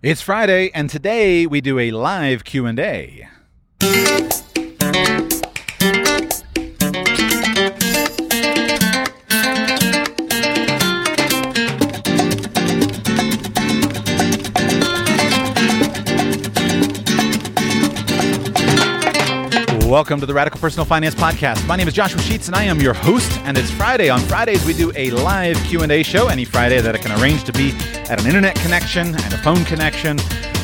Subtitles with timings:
[0.00, 3.28] It's Friday, and today we do a live Q&A.
[19.88, 21.66] Welcome to the Radical Personal Finance Podcast.
[21.66, 23.32] My name is Joshua Sheets, and I am your host.
[23.44, 24.10] And it's Friday.
[24.10, 26.28] On Fridays, we do a live Q and A show.
[26.28, 27.70] Any Friday that I can arrange to be
[28.10, 30.18] at an internet connection and a phone connection.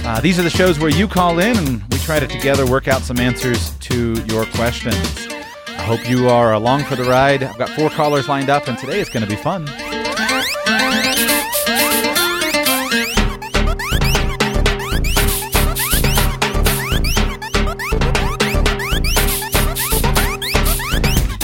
[0.05, 2.87] Uh, these are the shows where you call in, and we try to together work
[2.87, 5.27] out some answers to your questions.
[5.69, 7.43] I hope you are along for the ride.
[7.43, 9.65] I've got four callers lined up, and today it's going to be fun.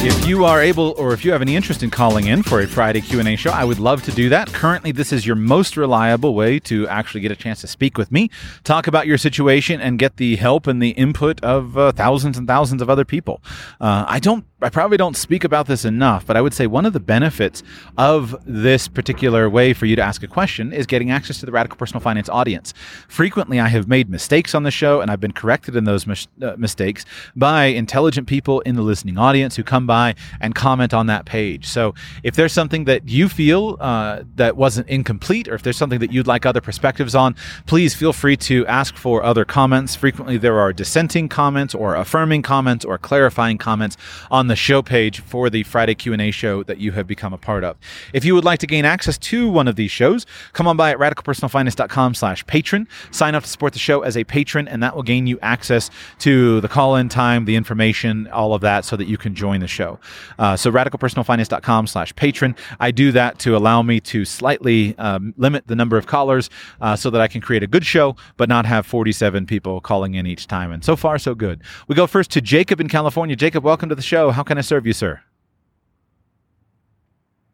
[0.02, 2.66] If you are able, or if you have any interest in calling in for a
[2.66, 4.50] Friday Q and A show, I would love to do that.
[4.50, 8.10] Currently, this is your most reliable way to actually get a chance to speak with
[8.10, 8.30] me,
[8.64, 12.48] talk about your situation, and get the help and the input of uh, thousands and
[12.48, 13.42] thousands of other people.
[13.78, 16.86] Uh, I don't, I probably don't speak about this enough, but I would say one
[16.86, 17.62] of the benefits
[17.98, 21.52] of this particular way for you to ask a question is getting access to the
[21.52, 22.72] Radical Personal Finance audience.
[23.06, 26.26] Frequently, I have made mistakes on the show, and I've been corrected in those mis-
[26.40, 27.04] uh, mistakes
[27.36, 31.66] by intelligent people in the listening audience who come by and comment on that page.
[31.66, 35.98] So if there's something that you feel uh, that wasn't incomplete, or if there's something
[35.98, 37.34] that you'd like other perspectives on,
[37.66, 39.96] please feel free to ask for other comments.
[39.96, 43.96] Frequently, there are dissenting comments, or affirming comments, or clarifying comments
[44.30, 47.64] on the show page for the Friday Q&A show that you have become a part
[47.64, 47.76] of.
[48.12, 50.92] If you would like to gain access to one of these shows, come on by
[50.92, 52.86] at radicalpersonalfinance.com slash patron.
[53.10, 55.90] Sign up to support the show as a patron, and that will gain you access
[56.20, 59.72] to the call-in time, the information, all of that, so that you can join the
[59.79, 59.79] show.
[59.80, 62.54] Uh, so radicalpersonalfinance.com slash patron.
[62.78, 66.96] I do that to allow me to slightly um, limit the number of callers uh,
[66.96, 70.26] so that I can create a good show, but not have 47 people calling in
[70.26, 70.72] each time.
[70.72, 71.62] And so far, so good.
[71.88, 73.36] We go first to Jacob in California.
[73.36, 74.30] Jacob, welcome to the show.
[74.30, 75.20] How can I serve you, sir?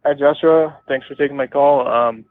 [0.05, 0.79] Hi, Joshua.
[0.87, 1.87] Thanks for taking my call.
[1.89, 2.25] Um,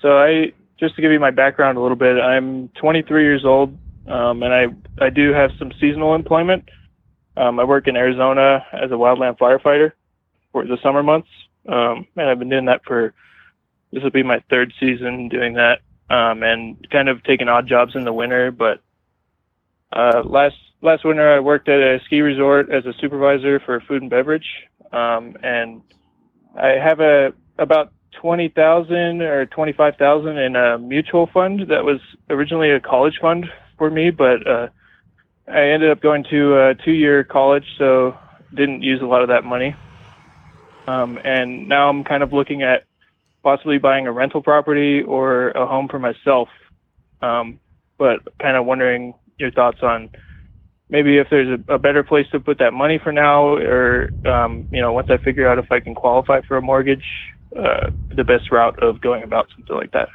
[0.00, 3.76] so I just to give you my background a little bit, I'm 23 years old,
[4.08, 4.66] um, and I
[5.04, 6.68] I do have some seasonal employment.
[7.36, 9.92] Um, I work in Arizona as a wildland firefighter
[10.52, 11.28] for the summer months,
[11.68, 13.12] um, and I've been doing that for
[13.92, 15.80] this will be my third season doing that,
[16.10, 18.50] um, and kind of taking odd jobs in the winter.
[18.50, 18.80] But
[19.92, 24.02] uh, last last winter, I worked at a ski resort as a supervisor for food
[24.02, 24.46] and beverage,
[24.92, 25.82] um, and
[26.58, 31.84] I have a about twenty thousand or twenty five thousand in a mutual fund that
[31.84, 33.46] was originally a college fund
[33.78, 34.68] for me, but uh,
[35.48, 38.16] I ended up going to a two-year college, so
[38.54, 39.74] didn't use a lot of that money.
[40.86, 42.84] Um, and now I'm kind of looking at
[43.42, 46.48] possibly buying a rental property or a home for myself.
[47.22, 47.60] Um,
[47.98, 50.10] but kind of wondering your thoughts on
[50.88, 54.68] maybe if there's a, a, better place to put that money for now, or um,
[54.70, 57.04] you know, once I figure out if I can qualify for a mortgage,
[57.56, 60.08] uh, the best route of going about something like that.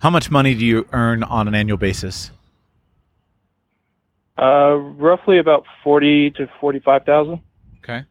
[0.00, 2.30] How much money do you earn on an annual basis?
[4.38, 7.40] Uh, roughly about forty to forty-five thousand.
[7.78, 8.04] Okay.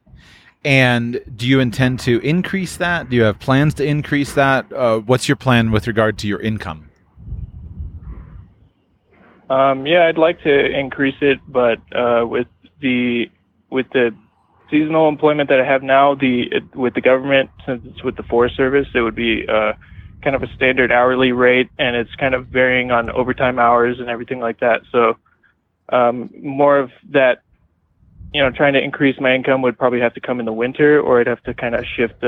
[0.66, 3.10] And do you intend to increase that?
[3.10, 4.72] Do you have plans to increase that?
[4.74, 6.90] Uh, what's your plan with regard to your income?
[9.50, 12.48] Um, yeah, I'd like to increase it, but uh, with
[12.82, 13.30] the
[13.70, 14.14] with the
[14.70, 18.24] seasonal employment that I have now, the it, with the government, since it's with the
[18.24, 19.72] Forest Service, it would be uh,
[20.22, 24.10] kind of a standard hourly rate, and it's kind of varying on overtime hours and
[24.10, 24.82] everything like that.
[24.92, 25.16] So
[25.90, 27.42] um, more of that,
[28.34, 31.00] you know, trying to increase my income would probably have to come in the winter,
[31.00, 32.24] or I'd have to kind of shift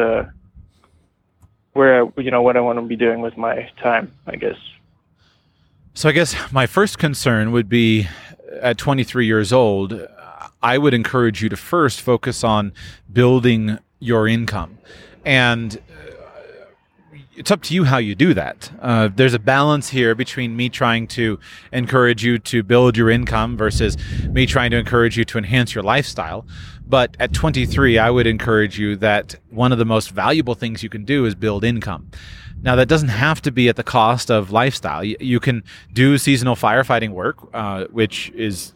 [1.74, 4.58] where you know what I want to be doing with my time, I guess.
[5.94, 8.08] So I guess my first concern would be
[8.62, 10.08] at 23 years old,
[10.62, 12.74] I would encourage you to first focus on
[13.12, 14.78] building your income.
[15.26, 15.80] And
[17.40, 18.70] it's up to you how you do that.
[18.82, 21.40] Uh, there's a balance here between me trying to
[21.72, 23.98] encourage you to build your income versus
[24.28, 26.46] me trying to encourage you to enhance your lifestyle.
[26.86, 30.90] But at 23, I would encourage you that one of the most valuable things you
[30.90, 32.12] can do is build income.
[32.62, 35.02] Now, that doesn't have to be at the cost of lifestyle.
[35.02, 35.64] You, can
[35.94, 38.74] do seasonal firefighting work, uh, which is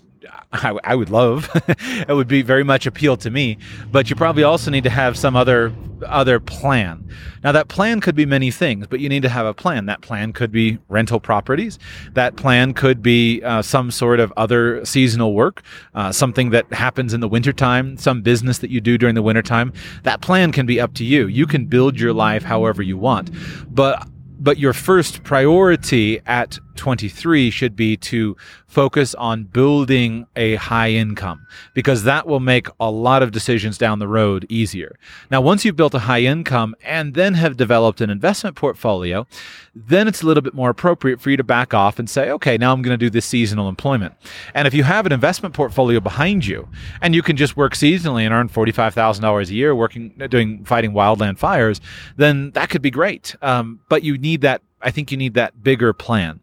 [0.52, 1.50] I, I, would love.
[2.08, 3.58] it would be very much appeal to me.
[3.92, 5.74] But you probably also need to have some other
[6.06, 7.08] other plan.
[7.44, 9.86] Now that plan could be many things, but you need to have a plan.
[9.86, 11.80] That plan could be rental properties.
[12.14, 15.62] That plan could be uh, some sort of other seasonal work,
[15.96, 19.72] uh, something that happens in the wintertime, some business that you do during the wintertime.
[20.04, 21.28] That plan can be up to you.
[21.28, 23.32] You can build your life however you want.
[23.74, 24.08] But
[24.40, 28.36] but your first priority at 23 should be to
[28.68, 34.00] focus on building a high income because that will make a lot of decisions down
[34.00, 34.98] the road easier.
[35.30, 39.28] Now, once you've built a high income and then have developed an investment portfolio,
[39.76, 42.58] then it's a little bit more appropriate for you to back off and say, okay,
[42.58, 44.14] now I'm going to do this seasonal employment.
[44.54, 46.68] And if you have an investment portfolio behind you
[47.02, 51.38] and you can just work seasonally and earn $45,000 a year working, doing, fighting wildland
[51.38, 51.82] fires,
[52.18, 53.36] then that could be great.
[53.42, 56.40] Um, but you need that I think you need that bigger plan.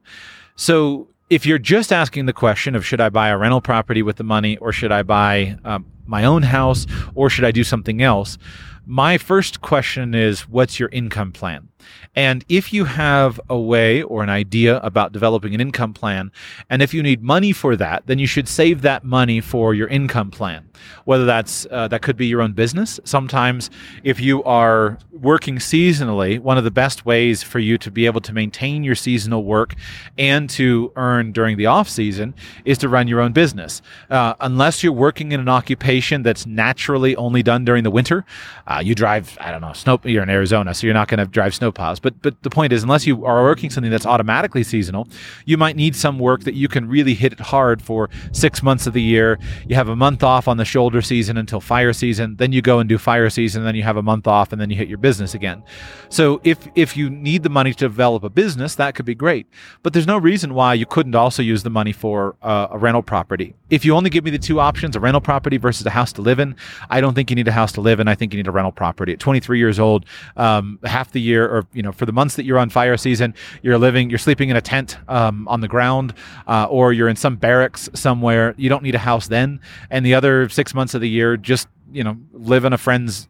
[0.57, 4.17] So if you're just asking the question of should I buy a rental property with
[4.17, 8.03] the money or should I buy um, my own house or should I do something
[8.03, 8.37] else?
[8.85, 11.69] My first question is what's your income plan?
[12.15, 16.33] And if you have a way or an idea about developing an income plan,
[16.69, 19.89] and if you need money for that, then you should save that money for your
[19.89, 20.69] income plan.
[21.05, 22.99] Whether that's uh, that could be your own business.
[23.05, 23.71] Sometimes,
[24.03, 28.21] if you are working seasonally, one of the best ways for you to be able
[28.23, 29.75] to maintain your seasonal work
[30.17, 32.35] and to earn during the off season
[32.65, 33.83] is to run your own business.
[34.09, 38.25] Uh, unless you're working in an occupation that's naturally only done during the winter,
[38.67, 39.37] uh, you drive.
[39.41, 39.73] I don't know.
[39.75, 40.01] Snow.
[40.05, 42.83] You're in Arizona, so you're not going to drive snow But but the point is,
[42.83, 45.09] unless you are working something that's automatically seasonal,
[45.45, 48.87] you might need some work that you can really hit it hard for six months
[48.87, 49.39] of the year.
[49.67, 52.37] You have a month off on the shoulder season until fire season.
[52.37, 53.65] Then you go and do fire season.
[53.65, 55.63] Then you have a month off, and then you hit your business again.
[56.09, 59.47] So if if you need the money to develop a business, that could be great.
[59.83, 63.03] But there's no reason why you couldn't also use the money for uh, a rental
[63.03, 63.55] property.
[63.71, 66.23] If you only give me the two options, a rental property versus a house to
[66.23, 66.57] live in,
[66.89, 68.09] I don't think you need a house to live in.
[68.09, 69.13] I think you need a rental property.
[69.13, 70.07] At 23 years old,
[70.37, 73.35] um, half the year, or you know, for the months that you're on fire season,
[73.63, 76.15] you're living, you're sleeping in a tent um, on the ground,
[76.47, 78.55] uh, or you're in some barracks somewhere.
[78.57, 79.61] You don't need a house then.
[79.91, 83.29] And the other six months of the year, just you know, live in a friend's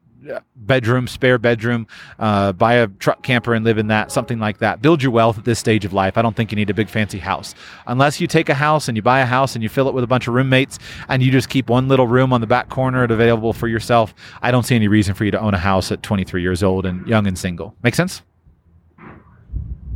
[0.57, 1.87] bedroom, spare bedroom,
[2.19, 4.83] uh, buy a truck camper and live in that, something like that.
[4.83, 6.17] Build your wealth at this stage of life.
[6.17, 7.55] I don't think you need a big fancy house.
[7.87, 10.05] Unless you take a house and you buy a house and you fill it with
[10.05, 10.79] a bunch of roommates
[11.09, 14.51] and you just keep one little room on the back corner available for yourself, I
[14.51, 17.07] don't see any reason for you to own a house at 23 years old and
[17.07, 17.75] young and single.
[17.83, 18.23] Make sense?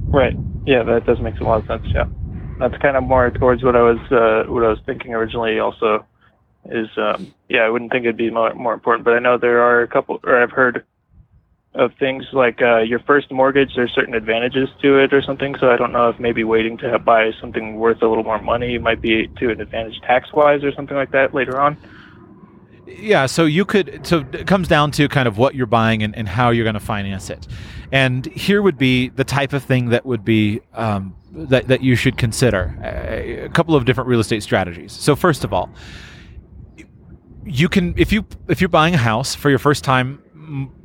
[0.07, 0.35] Right.
[0.67, 1.87] Yeah, that does make a lot of sense.
[1.93, 2.05] Yeah,
[2.59, 5.59] that's kind of more towards what I was uh, what I was thinking originally.
[5.59, 6.07] Also,
[6.71, 9.61] is um, yeah, I wouldn't think it'd be more, more important, but I know there
[9.61, 10.85] are a couple, or I've heard
[11.75, 13.73] of things like uh, your first mortgage.
[13.75, 15.57] There's certain advantages to it or something.
[15.59, 18.79] So I don't know if maybe waiting to buy something worth a little more money
[18.79, 21.77] might be to an advantage tax wise or something like that later on.
[22.87, 24.07] Yeah, so you could.
[24.07, 26.75] So it comes down to kind of what you're buying and, and how you're going
[26.75, 27.47] to finance it.
[27.91, 31.97] And here would be the type of thing that would be um, that that you
[31.97, 32.79] should consider.
[32.83, 34.93] A, a couple of different real estate strategies.
[34.93, 35.71] So first of all,
[37.47, 40.23] you can if you if you're buying a house for your first time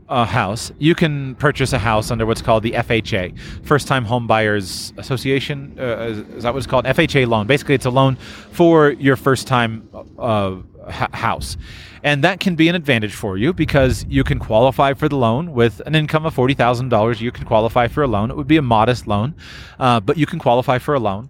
[0.10, 4.26] a house, you can purchase a house under what's called the FHA, First Time Home
[4.26, 5.76] Buyers Association.
[5.80, 6.86] Uh, is that what it's called?
[6.86, 7.46] FHA loan.
[7.46, 8.16] Basically, it's a loan
[8.52, 10.56] for your first time uh,
[10.90, 11.58] house.
[12.02, 15.54] And that can be an advantage for you because you can qualify for the loan
[15.54, 17.20] with an income of $40,000.
[17.20, 18.32] You can qualify for a loan.
[18.32, 19.36] It would be a modest loan,
[19.80, 21.30] uh, but you can qualify for a loan.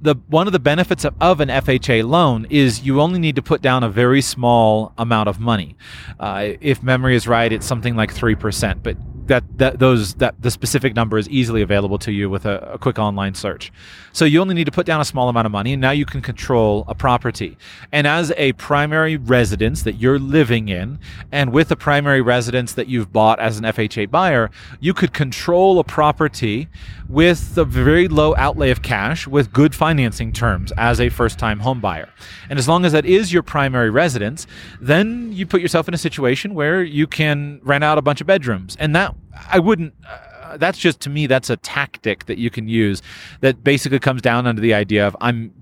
[0.00, 3.42] The, one of the benefits of, of, an FHA loan is you only need to
[3.42, 5.76] put down a very small amount of money.
[6.20, 8.96] Uh, if memory is right, it's something like 3%, but
[9.28, 12.78] that that those that the specific number is easily available to you with a, a,
[12.78, 13.70] quick online search.
[14.12, 16.04] So you only need to put down a small amount of money, and now you
[16.04, 17.56] can control a property.
[17.92, 20.98] And as a primary residence that you're living in,
[21.30, 24.50] and with a primary residence that you've bought as an FHA buyer,
[24.80, 26.68] you could control a property
[27.08, 31.80] with a very low outlay of cash with good financing terms as a first-time home
[31.80, 32.08] buyer.
[32.50, 34.46] And as long as that is your primary residence,
[34.80, 38.26] then you put yourself in a situation where you can rent out a bunch of
[38.26, 39.14] bedrooms, and that
[39.50, 39.94] I wouldn't.
[40.06, 41.26] Uh, that's just to me.
[41.26, 43.02] That's a tactic that you can use.
[43.40, 45.52] That basically comes down under the idea of I'm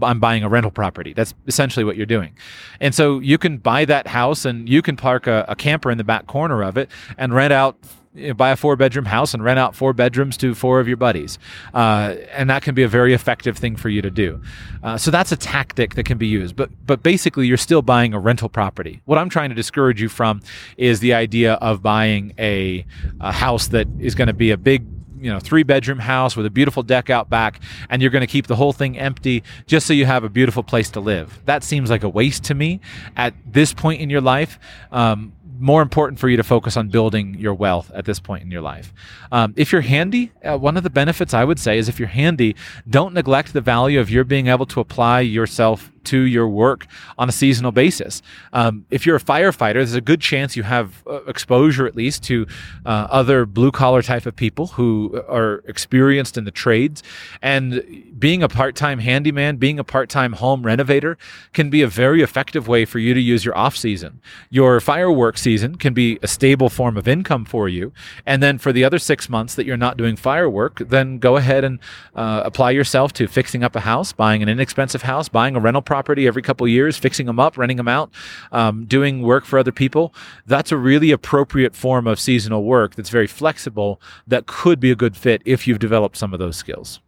[0.00, 1.12] I'm buying a rental property.
[1.12, 2.34] That's essentially what you're doing.
[2.80, 5.98] And so you can buy that house and you can park a, a camper in
[5.98, 7.76] the back corner of it and rent out
[8.16, 10.88] you know, buy a four bedroom house and rent out four bedrooms to four of
[10.88, 11.38] your buddies.
[11.74, 14.40] Uh, and that can be a very effective thing for you to do.
[14.82, 16.56] Uh, so that's a tactic that can be used.
[16.56, 19.02] But, but basically, you're still buying a rental property.
[19.04, 20.40] What I'm trying to discourage you from
[20.76, 22.84] is the idea of buying a,
[23.20, 24.86] a house that is going to be a big
[25.20, 28.26] you know three bedroom house with a beautiful deck out back, and you're going to
[28.26, 31.40] keep the whole thing empty just so you have a beautiful place to live.
[31.46, 32.80] That seems like a waste to me
[33.16, 34.58] at this point in your life.
[34.92, 38.50] Um, more important for you to focus on building your wealth at this point in
[38.50, 38.92] your life.
[39.32, 42.08] Um, if you're handy, uh, one of the benefits I would say is if you're
[42.08, 42.56] handy,
[42.88, 46.86] don't neglect the value of your being able to apply yourself to your work
[47.18, 48.22] on a seasonal basis.
[48.52, 52.22] Um, if you're a firefighter, there's a good chance you have uh, exposure at least
[52.24, 52.46] to
[52.84, 57.02] uh, other blue collar type of people who are experienced in the trades.
[57.42, 61.18] And being a part time handyman, being a part time home renovator
[61.52, 64.20] can be a very effective way for you to use your off season.
[64.50, 67.92] Your firework season can be a stable form of income for you.
[68.24, 71.64] And then for the other six months that you're not doing firework, then go ahead
[71.64, 71.78] and
[72.14, 75.82] uh, apply yourself to fixing up a house, buying an inexpensive house, buying a rental
[75.82, 78.10] property property every couple years, fixing them up, renting them out,
[78.52, 80.12] um, doing work for other people.
[80.44, 84.94] That's a really appropriate form of seasonal work that's very flexible that could be a
[84.94, 87.00] good fit if you've developed some of those skills.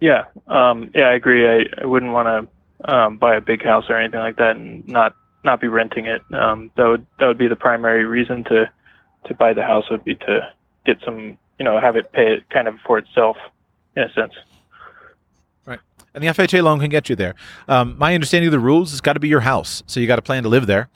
[0.00, 1.46] Yeah, um, yeah, I agree.
[1.46, 2.48] I, I wouldn't want
[2.82, 6.06] to um, buy a big house or anything like that and not not be renting
[6.06, 6.22] it.
[6.32, 8.70] Um, that would that would be the primary reason to
[9.26, 10.50] to buy the house would be to
[10.86, 13.36] get some you know have it pay it kind of for itself
[13.94, 14.32] in a sense
[16.14, 17.34] and the FHA loan can get you there.
[17.68, 20.16] Um, my understanding of the rules has got to be your house, so you got
[20.16, 20.88] to plan to live there.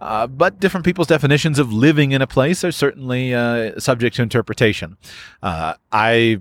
[0.00, 4.22] Uh, but different people's definitions of living in a place are certainly uh, subject to
[4.22, 4.96] interpretation.
[5.42, 6.40] Uh, I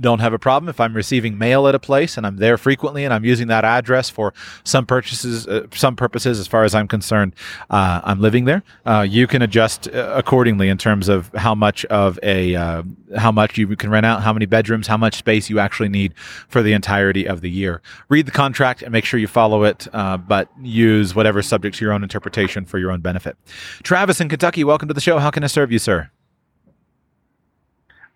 [0.00, 3.04] don't have a problem if I'm receiving mail at a place and I'm there frequently
[3.04, 4.32] and I'm using that address for
[4.64, 6.38] some purchases, uh, some purposes.
[6.38, 7.34] As far as I'm concerned,
[7.70, 8.62] uh, I'm living there.
[8.86, 12.82] Uh, you can adjust uh, accordingly in terms of how much of a uh,
[13.16, 16.14] how much you can rent out, how many bedrooms, how much space you actually need
[16.48, 17.80] for the entirety of the year.
[18.08, 21.84] Read the contract and make sure you follow it, uh, but use whatever subject to
[21.84, 23.36] your own interpretation for your own benefit.
[23.82, 25.18] Travis in Kentucky, welcome to the show.
[25.18, 26.10] How can I serve you, sir?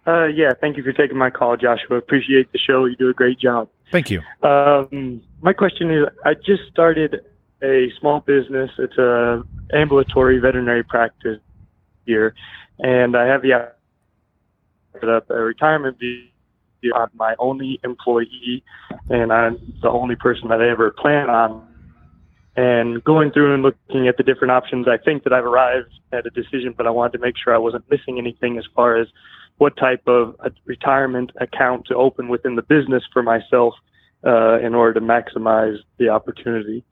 [0.06, 1.96] Uh, yeah, thank you for taking my call, Joshua.
[1.96, 2.86] Appreciate the show.
[2.86, 3.68] You do a great job.
[3.92, 4.20] Thank you.
[4.42, 7.20] Um, my question is, I just started
[7.62, 8.70] a small business.
[8.78, 9.42] It's a
[9.72, 11.38] ambulatory veterinary practice
[12.04, 12.34] here,
[12.80, 13.72] and I have the
[14.94, 16.28] set up a retirement visa.
[16.96, 18.64] I'm my only employee,
[19.08, 21.68] and I'm the only person that I ever plan on.
[22.56, 26.26] And going through and looking at the different options, I think that I've arrived at
[26.26, 29.06] a decision, but I wanted to make sure I wasn't missing anything as far as
[29.58, 33.74] what type of retirement account to open within the business for myself
[34.26, 36.84] uh, in order to maximize the opportunity.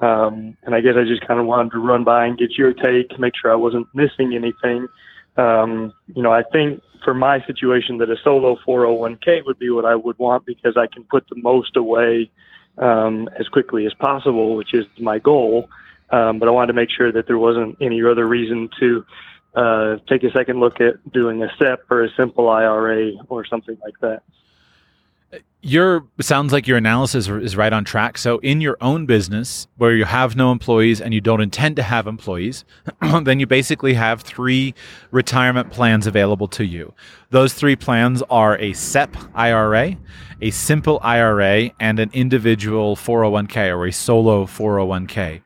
[0.00, 2.72] Um, and I guess I just kind of wanted to run by and get your
[2.72, 4.86] take, make sure I wasn't missing anything.
[5.36, 9.84] Um, you know, I think for my situation that a solo 401k would be what
[9.84, 12.30] I would want because I can put the most away
[12.78, 15.68] um, as quickly as possible, which is my goal.
[16.10, 19.04] Um, but I wanted to make sure that there wasn't any other reason to
[19.56, 23.76] uh, take a second look at doing a SEP or a simple IRA or something
[23.82, 24.22] like that.
[25.62, 28.18] Your sounds like your analysis is right on track.
[28.18, 31.82] So, in your own business where you have no employees and you don't intend to
[31.82, 32.64] have employees,
[33.22, 34.74] then you basically have three
[35.10, 36.92] retirement plans available to you.
[37.30, 39.96] Those three plans are a SEP IRA,
[40.40, 45.40] a simple IRA, and an individual 401k or a solo 401k.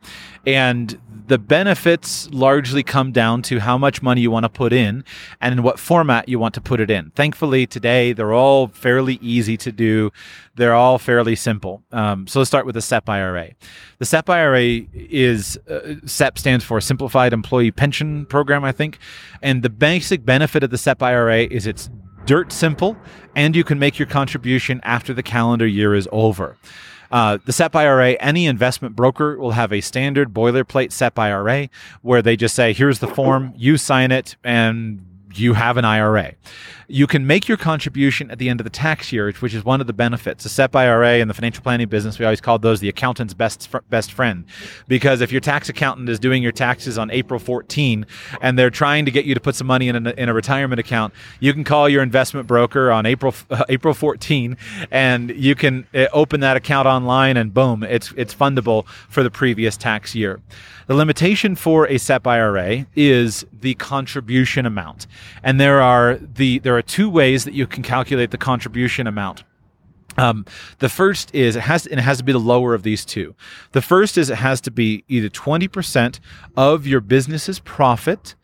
[0.46, 0.98] And
[1.30, 5.04] the benefits largely come down to how much money you want to put in
[5.40, 7.10] and in what format you want to put it in.
[7.10, 10.10] Thankfully, today they're all fairly easy to do.
[10.56, 11.84] They're all fairly simple.
[11.92, 13.50] Um, so let's start with the SEP IRA.
[13.98, 18.98] The SEP IRA is uh, SEP stands for Simplified Employee Pension Program, I think.
[19.40, 21.90] And the basic benefit of the SEP IRA is it's
[22.26, 22.96] dirt simple
[23.36, 26.56] and you can make your contribution after the calendar year is over.
[27.10, 31.68] Uh, the SEP IRA, any investment broker will have a standard boilerplate SEP IRA
[32.02, 36.34] where they just say, here's the form, you sign it, and you have an IRA.
[36.90, 39.80] You can make your contribution at the end of the tax year, which is one
[39.80, 40.44] of the benefits.
[40.44, 43.68] A SEP IRA in the financial planning business, we always called those the accountant's best
[43.68, 44.44] fr- best friend,
[44.88, 48.04] because if your tax accountant is doing your taxes on April 14
[48.40, 50.80] and they're trying to get you to put some money in a, in a retirement
[50.80, 54.56] account, you can call your investment broker on April uh, April 14,
[54.90, 59.30] and you can uh, open that account online, and boom, it's it's fundable for the
[59.30, 60.40] previous tax year.
[60.90, 65.06] The limitation for a SEP IRA is the contribution amount.
[65.40, 69.44] And there are the there are two ways that you can calculate the contribution amount.
[70.18, 70.44] Um,
[70.78, 73.34] the first is it has and it has to be the lower of these two.
[73.72, 76.20] The first is it has to be either 20%
[76.56, 78.34] of your business's profit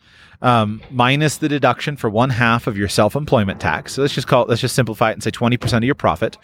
[0.43, 3.95] um, minus the deduction for one half of your self-employment tax.
[3.95, 6.37] So let's just call it, let's just simplify it and say 20% of your profit,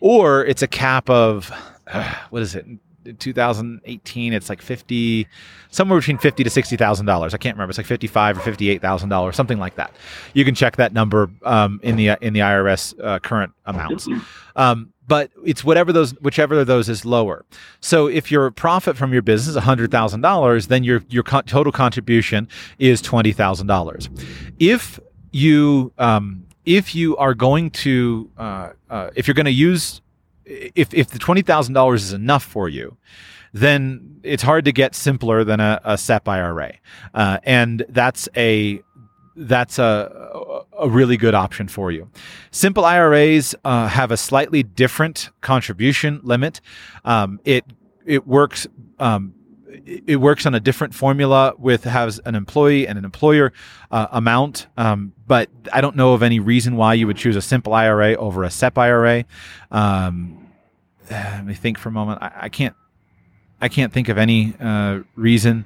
[0.00, 1.52] or it's a cap of
[1.86, 2.66] uh, what is it?
[3.18, 5.26] 2018 it's like 50
[5.70, 7.34] somewhere between 50 to 60 thousand dollars.
[7.34, 7.70] I can't remember.
[7.70, 9.92] It's like 55 or 58 thousand dollars something like that.
[10.32, 14.08] You can check that number um, in the in the irs uh, current amounts.
[14.56, 17.44] Um, but it's whatever those whichever of those is lower.
[17.80, 22.48] So if your profit from your business is $100000 then your your co- total contribution
[22.78, 24.24] is $20000
[24.58, 24.98] if
[25.32, 30.00] you um, if you are going to uh, uh, if you're going to use
[30.46, 32.96] if if the twenty thousand dollars is enough for you,
[33.52, 36.74] then it's hard to get simpler than a, a SEP IRA,
[37.14, 38.82] uh, and that's a
[39.36, 42.10] that's a a really good option for you.
[42.50, 46.60] Simple IRAs uh, have a slightly different contribution limit.
[47.04, 47.64] Um, it
[48.04, 48.66] it works.
[48.98, 49.34] Um,
[49.84, 53.52] it works on a different formula with has an employee and an employer
[53.90, 57.42] uh, amount, um, but I don't know of any reason why you would choose a
[57.42, 59.24] simple IRA over a SEP IRA.
[59.70, 60.48] Um,
[61.10, 62.22] let me think for a moment.
[62.22, 62.74] I, I can't.
[63.60, 65.64] I can't think of any uh, reason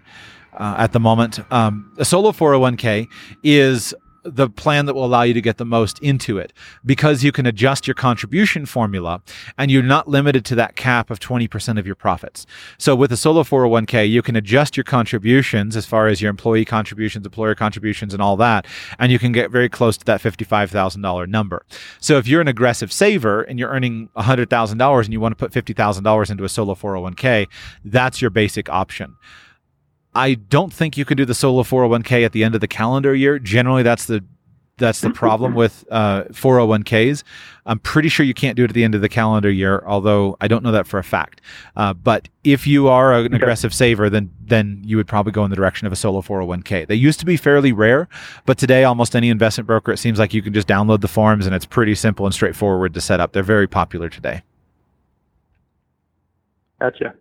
[0.53, 1.41] uh, at the moment.
[1.53, 3.09] Um, a solo 401k
[3.43, 3.95] is
[4.31, 6.53] the plan that will allow you to get the most into it
[6.85, 9.23] because you can adjust your contribution formula
[9.57, 12.47] and you're not limited to that cap of 20% of your profits.
[12.79, 16.65] So with a solo 401k, you can adjust your contributions as far as your employee
[16.65, 18.67] contributions, employer contributions, and all that,
[18.99, 21.65] and you can get very close to that $55,000 number.
[22.01, 25.53] So if you're an aggressive saver and you're earning $100,000 and you want to put
[25.53, 27.49] $50,000 into a solo 401k,
[27.85, 29.17] that's your basic option.
[30.15, 33.15] I don't think you can do the solo 401k at the end of the calendar
[33.15, 33.39] year.
[33.39, 34.25] Generally, that's the
[34.79, 37.25] that's the problem with uh, 401ks.
[37.67, 40.37] I'm pretty sure you can't do it at the end of the calendar year, although
[40.41, 41.41] I don't know that for a fact.
[41.77, 45.51] Uh, but if you are an aggressive saver, then then you would probably go in
[45.51, 46.87] the direction of a solo 401k.
[46.87, 48.09] They used to be fairly rare,
[48.47, 51.45] but today almost any investment broker, it seems like you can just download the forms
[51.45, 53.33] and it's pretty simple and straightforward to set up.
[53.33, 54.43] They're very popular today.
[56.81, 57.15] Gotcha.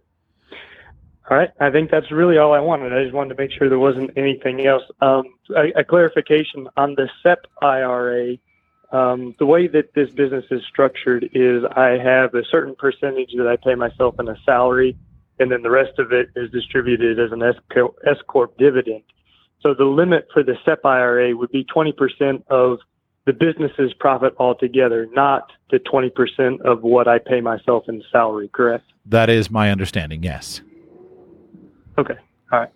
[1.29, 1.49] All right.
[1.59, 2.93] I think that's really all I wanted.
[2.93, 4.83] I just wanted to make sure there wasn't anything else.
[5.01, 5.23] Um,
[5.55, 8.37] a, a, clarification on the SEP IRA.
[8.93, 13.45] Um, the way that this business is structured is I have a certain percentage that
[13.45, 14.97] I pay myself in a salary,
[15.39, 19.03] and then the rest of it is distributed as an S corp dividend.
[19.61, 22.79] So the limit for the SEP IRA would be 20% of
[23.25, 28.49] the business's profit altogether, not the 20% of what I pay myself in salary.
[28.53, 28.85] Correct?
[29.05, 30.23] That is my understanding.
[30.23, 30.61] Yes.
[31.97, 32.15] Okay.
[32.51, 32.69] All right.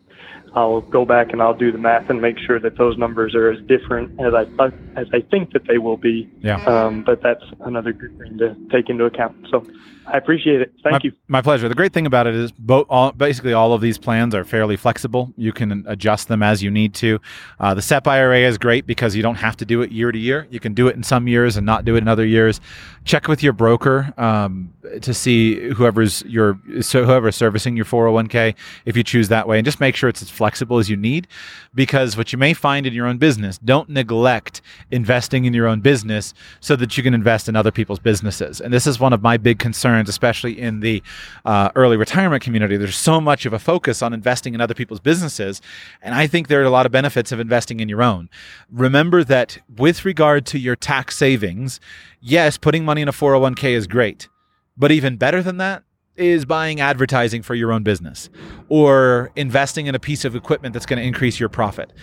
[0.54, 3.50] I'll go back and I'll do the math and make sure that those numbers are
[3.50, 4.66] as different as I
[5.00, 6.30] as I think that they will be.
[6.40, 6.64] Yeah.
[6.66, 9.36] Um, but that's another good thing to take into account.
[9.50, 9.66] So
[10.08, 10.74] I appreciate it.
[10.84, 11.12] Thank my, you.
[11.28, 11.70] My pleasure.
[11.70, 14.76] The great thing about it is both all, basically all of these plans are fairly
[14.76, 15.32] flexible.
[15.38, 17.20] You can adjust them as you need to.
[17.60, 20.18] Uh, the SEP IRA is great because you don't have to do it year to
[20.18, 20.48] year.
[20.50, 22.60] You can do it in some years and not do it in other years.
[23.06, 28.98] Check with your broker um, to see whoever's your so whoever's servicing your 401k if
[28.98, 31.28] you choose that way, and just make sure it's as flexible as you need.
[31.76, 35.82] Because what you may find in your own business, don't neglect investing in your own
[35.82, 38.60] business so that you can invest in other people's businesses.
[38.60, 41.04] And this is one of my big concerns especially in the
[41.46, 42.76] uh, early retirement community.
[42.76, 45.62] There's so much of a focus on investing in other people's businesses.
[46.02, 48.28] And I think there are a lot of benefits of investing in your own.
[48.72, 51.80] Remember that with regard to your tax savings,
[52.20, 54.28] yes, putting money in a 401k is great.
[54.76, 55.84] But even better than that
[56.18, 58.30] is buying advertising for your own business
[58.68, 61.94] or investing in a piece of equipment that's going to increase your profit.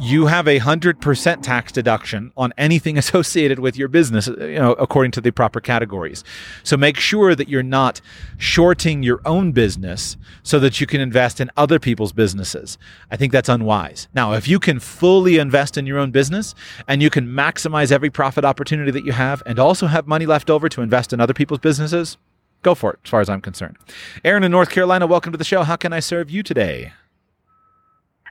[0.00, 4.72] You have a 100% tax deduction on anything associated with your business, uh, you know,
[4.72, 6.24] according to the proper categories.
[6.64, 8.00] So make sure that you're not
[8.36, 12.78] shorting your own business so that you can invest in other people's businesses.
[13.12, 14.08] I think that's unwise.
[14.12, 16.54] Now, if you can fully invest in your own business
[16.88, 20.50] and you can maximize every profit opportunity that you have and also have money left
[20.50, 22.16] over to invest in other people's businesses,
[22.62, 23.76] go for it, as far as I'm concerned.
[24.24, 25.62] Aaron in North Carolina, welcome to the show.
[25.62, 26.92] How can I serve you today?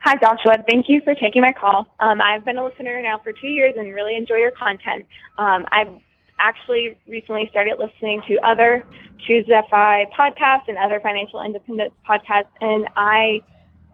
[0.04, 0.63] Hi, Joshua.
[0.67, 1.86] Thank you for taking my call.
[2.00, 5.06] Um, I've been a listener now for two years and really enjoy your content.
[5.38, 5.94] Um, I've
[6.39, 8.84] actually recently started listening to other
[9.28, 13.44] Choose FI podcasts and other financial independence podcasts, and I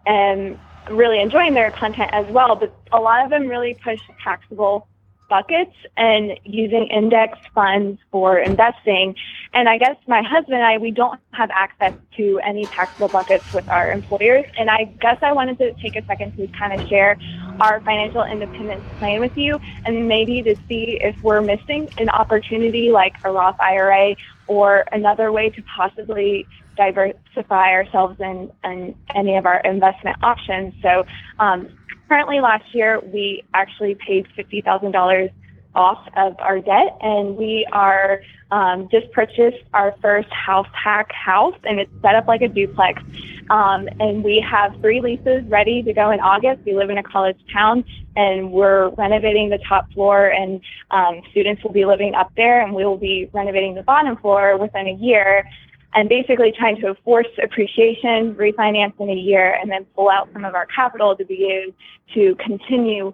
[0.06, 0.58] am
[0.90, 2.56] really enjoying their content as well.
[2.56, 4.88] But a lot of them really push taxable
[5.28, 9.14] buckets and using index funds for investing.
[9.52, 13.44] And I guess my husband and I, we don't have access to any taxable buckets
[13.52, 14.44] with our employers.
[14.58, 17.18] And I guess I wanted to take a second to kind of share
[17.60, 22.90] our financial independence plan with you and maybe to see if we're missing an opportunity
[22.90, 29.44] like a Roth IRA or another way to possibly diversify ourselves in, in any of
[29.44, 30.72] our investment options.
[30.80, 31.04] So
[31.38, 31.68] um,
[32.08, 35.30] currently last year we actually paid $50,000
[35.74, 41.54] off of our debt, and we are um, just purchased our first house hack house,
[41.64, 43.02] and it's set up like a duplex.
[43.50, 46.62] Um, and we have three leases ready to go in August.
[46.66, 47.84] We live in a college town,
[48.16, 52.74] and we're renovating the top floor, and um, students will be living up there, and
[52.74, 55.48] we will be renovating the bottom floor within a year.
[55.94, 60.44] And basically trying to force appreciation, refinance in a year, and then pull out some
[60.44, 61.76] of our capital to be used
[62.14, 63.12] to continue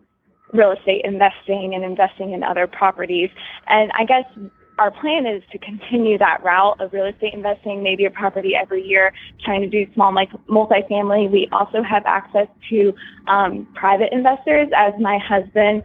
[0.52, 3.30] real estate investing and investing in other properties.
[3.68, 4.24] And I guess
[4.78, 8.82] our plan is to continue that route of real estate investing, maybe a property every
[8.82, 9.12] year,
[9.44, 11.30] trying to do small multifamily.
[11.30, 12.92] We also have access to
[13.28, 15.84] um, private investors as my husband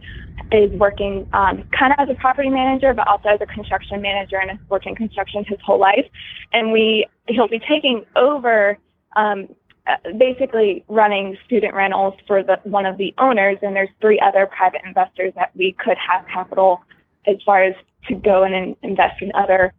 [0.52, 4.36] is working um, kind of as a property manager, but also as a construction manager
[4.36, 6.06] and has worked in construction his whole life.
[6.52, 8.78] And we he'll be taking over
[9.16, 9.48] um,
[9.86, 14.46] uh, basically running student rentals for the one of the owners, and there's three other
[14.46, 16.80] private investors that we could have capital
[17.26, 17.74] as far as
[18.08, 19.72] to go and invest in other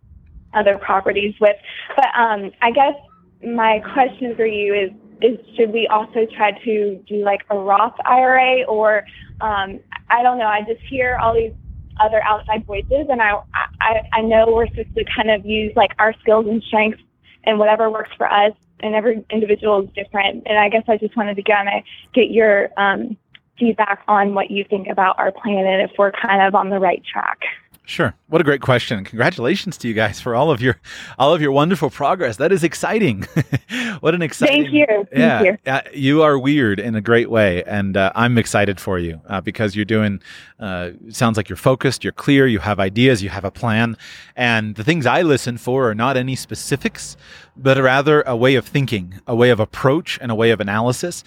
[0.53, 1.55] other properties with.
[1.95, 2.95] But um, I guess
[3.43, 7.95] my question for you is is should we also try to do like a Roth
[8.05, 9.05] IRA or
[9.39, 9.79] um,
[10.11, 10.45] I don't know.
[10.47, 11.53] I just hear all these
[11.99, 13.39] other outside voices, and I,
[13.79, 17.01] I I know we're supposed to kind of use like our skills and strengths
[17.43, 20.43] and whatever works for us, and every individual is different.
[20.45, 23.17] And I guess I just wanted to kind of get your um,
[23.57, 26.79] feedback on what you think about our plan and if we're kind of on the
[26.79, 27.39] right track.
[27.83, 28.13] Sure.
[28.27, 29.03] What a great question.
[29.03, 30.79] Congratulations to you guys for all of your
[31.17, 32.37] all of your wonderful progress.
[32.37, 33.27] That is exciting.
[34.01, 35.07] what an exciting Thank you.
[35.11, 35.41] Yeah.
[35.41, 35.71] Thank you.
[35.71, 39.41] Uh, you are weird in a great way and uh, I'm excited for you uh,
[39.41, 40.21] because you're doing
[40.59, 43.97] uh, sounds like you're focused, you're clear, you have ideas, you have a plan.
[44.35, 47.17] And the things I listen for are not any specifics,
[47.57, 51.23] but rather a way of thinking, a way of approach and a way of analysis.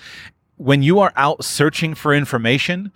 [0.57, 2.93] When you are out searching for information,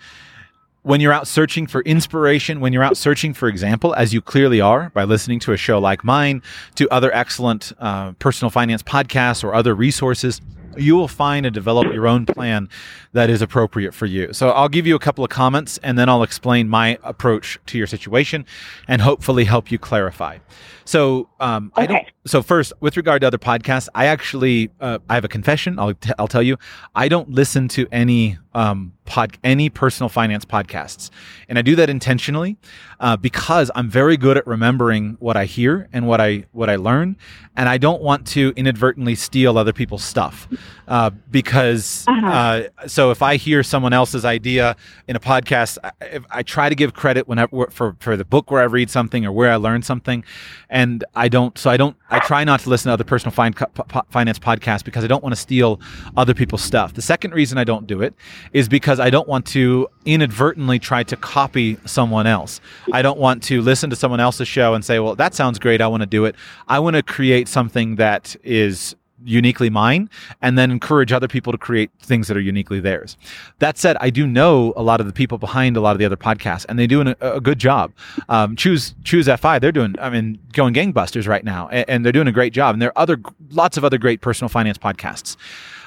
[0.83, 4.61] when you're out searching for inspiration, when you're out searching for example, as you clearly
[4.61, 6.43] are by listening to a show like mine,
[6.77, 10.41] to other excellent uh, personal finance podcasts or other resources,
[10.77, 12.69] you will find and develop your own plan
[13.13, 14.33] that is appropriate for you.
[14.33, 17.79] So I'll give you a couple of comments and then I'll explain my approach to
[17.79, 18.47] your situation
[18.87, 20.39] and hopefully help you clarify.
[20.85, 21.83] So um, okay.
[21.83, 22.07] I don't.
[22.27, 25.79] So first, with regard to other podcasts, I actually uh, I have a confession.
[25.79, 26.57] I'll t- I'll tell you,
[26.95, 31.11] I don't listen to any um, pod any personal finance podcasts,
[31.49, 32.57] and I do that intentionally
[33.01, 36.77] uh, because I'm very good at remembering what I hear and what I what I
[36.77, 37.17] learn,
[37.57, 40.49] and I don't want to inadvertently steal other people's stuff
[40.89, 42.27] uh, because Uh-huh.
[42.39, 44.75] uh, so if I hear someone else's idea
[45.09, 48.51] in a podcast, I, if I try to give credit whenever for for the book
[48.51, 50.25] where I read something or where I learn something,
[50.69, 51.57] and I don't.
[51.59, 51.97] So I don't.
[52.11, 55.23] I try not to listen to other personal fin- po- finance podcasts because I don't
[55.23, 55.81] want to steal
[56.17, 56.95] other people's stuff.
[56.95, 58.15] The second reason I don't do it
[58.53, 62.61] is because I don't want to inadvertently try to copy someone else.
[62.93, 65.81] I don't want to listen to someone else's show and say, "Well, that sounds great.
[65.81, 66.35] I want to do it."
[66.67, 70.09] I want to create something that is uniquely mine
[70.43, 73.17] and then encourage other people to create things that are uniquely theirs.
[73.59, 76.05] That said, I do know a lot of the people behind a lot of the
[76.05, 77.93] other podcasts and they do an, a, a good job.
[78.29, 82.13] Um, choose choose FI, they're doing I mean going gangbusters right now and, and they're
[82.13, 85.37] doing a great job and there are other lots of other great personal finance podcasts.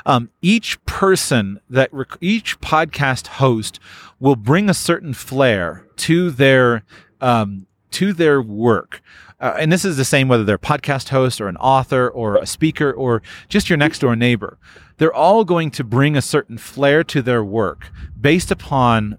[0.06, 3.80] Um, each person that rec- each podcast host
[4.20, 6.84] will bring a certain flair to their
[7.20, 9.02] um, to their work.
[9.40, 12.36] Uh, and this is the same whether they're a podcast host or an author or
[12.36, 14.58] a speaker or just your next door neighbor.
[14.98, 19.18] They're all going to bring a certain flair to their work based upon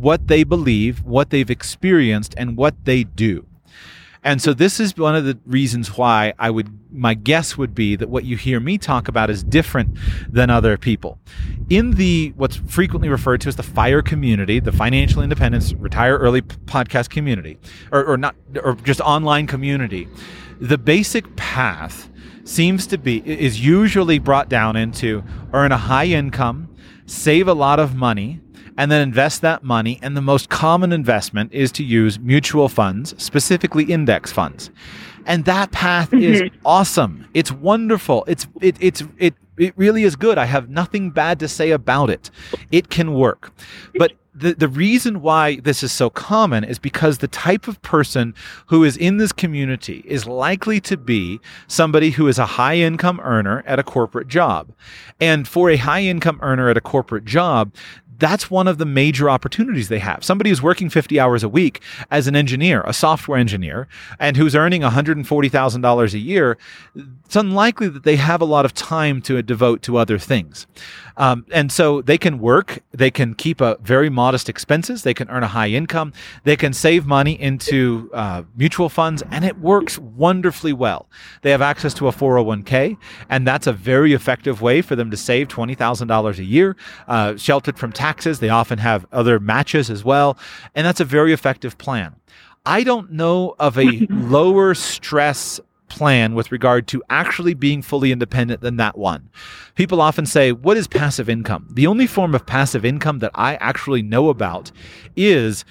[0.00, 3.46] what they believe, what they've experienced, and what they do.
[4.22, 7.96] And so this is one of the reasons why I would my guess would be
[7.96, 9.96] that what you hear me talk about is different
[10.28, 11.18] than other people.
[11.70, 16.42] In the what's frequently referred to as the FIRE community, the financial independence retire early
[16.42, 17.58] podcast community,
[17.92, 20.08] or, or not or just online community,
[20.60, 22.10] the basic path
[22.44, 26.68] seems to be is usually brought down into earn a high income,
[27.06, 28.40] save a lot of money,
[28.80, 29.98] and then invest that money.
[30.00, 34.70] And the most common investment is to use mutual funds, specifically index funds.
[35.26, 36.56] And that path is mm-hmm.
[36.64, 37.26] awesome.
[37.34, 38.24] It's wonderful.
[38.26, 40.38] It's it, it's it it really is good.
[40.38, 42.30] I have nothing bad to say about it.
[42.72, 43.52] It can work.
[43.96, 48.34] But the, the reason why this is so common is because the type of person
[48.68, 53.20] who is in this community is likely to be somebody who is a high income
[53.22, 54.72] earner at a corporate job.
[55.20, 57.74] And for a high income earner at a corporate job,
[58.20, 60.24] that's one of the major opportunities they have.
[60.24, 64.54] Somebody who's working 50 hours a week as an engineer, a software engineer, and who's
[64.54, 66.58] earning $140,000 a year,
[67.24, 70.66] it's unlikely that they have a lot of time to devote to other things.
[71.16, 75.28] Um, and so they can work, they can keep a very modest expenses, they can
[75.28, 76.12] earn a high income,
[76.44, 81.08] they can save money into uh, mutual funds, and it works wonderfully well.
[81.42, 82.96] They have access to a 401k,
[83.28, 87.78] and that's a very effective way for them to save $20,000 a year, uh, sheltered
[87.78, 88.40] from taxes.
[88.40, 90.36] They often have other matches as well,
[90.74, 92.16] and that's a very effective plan.
[92.66, 98.60] I don't know of a lower stress plan with regard to actually being fully independent
[98.62, 99.28] than that one.
[99.74, 101.68] People often say, What is passive income?
[101.72, 104.72] The only form of passive income that I actually know about
[105.16, 105.64] is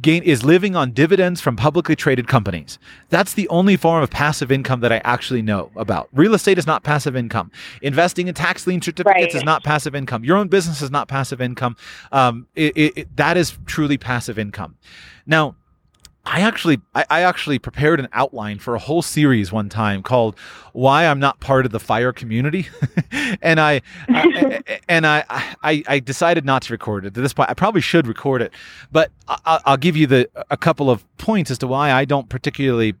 [0.00, 2.78] gain is living on dividends from publicly traded companies.
[3.10, 6.08] That's the only form of passive income that I actually know about.
[6.12, 7.50] Real estate is not passive income.
[7.82, 9.34] Investing in tax lien certificates right.
[9.34, 10.24] is not passive income.
[10.24, 11.76] Your own business is not passive income.
[12.10, 14.76] Um, it, it, it, that is truly passive income.
[15.26, 15.56] Now,
[16.26, 20.36] I actually I, I, actually prepared an outline for a whole series one time called
[20.72, 22.66] "Why I'm Not Part of the Fire Community,"
[23.42, 25.24] and I, I and I,
[25.62, 27.08] I, I decided not to record it.
[27.08, 28.52] At this point, I probably should record it,
[28.90, 32.28] but I, will give you the a couple of points as to why I don't
[32.28, 32.94] particularly.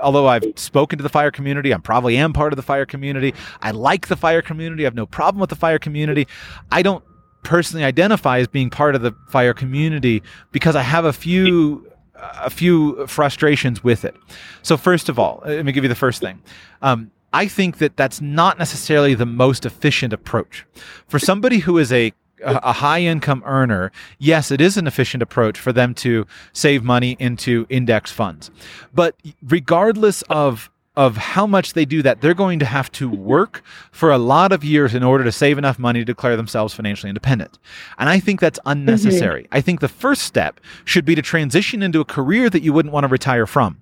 [0.00, 3.34] Although I've spoken to the fire community, I probably am part of the fire community.
[3.60, 4.84] I like the fire community.
[4.84, 6.26] I have no problem with the fire community.
[6.72, 7.04] I don't
[7.42, 11.89] personally identify as being part of the fire community because I have a few
[12.20, 14.16] a few frustrations with it.
[14.62, 16.42] So, first of all, let me give you the first thing.
[16.82, 20.66] Um, I think that that's not necessarily the most efficient approach.
[21.06, 25.58] For somebody who is a a high income earner, yes, it is an efficient approach
[25.58, 28.50] for them to save money into index funds.
[28.94, 33.62] But regardless of of how much they do that, they're going to have to work
[33.92, 37.08] for a lot of years in order to save enough money to declare themselves financially
[37.08, 37.58] independent.
[37.98, 39.44] And I think that's unnecessary.
[39.44, 39.54] Mm-hmm.
[39.54, 42.92] I think the first step should be to transition into a career that you wouldn't
[42.92, 43.80] want to retire from.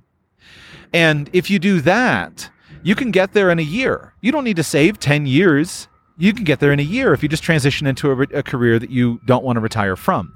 [0.93, 2.51] And if you do that,
[2.83, 4.15] you can get there in a year.
[4.21, 5.89] You don't need to save 10 years.
[6.19, 8.79] You can get there in a year if you just transition into a, a career
[8.79, 10.35] that you don't want to retire from.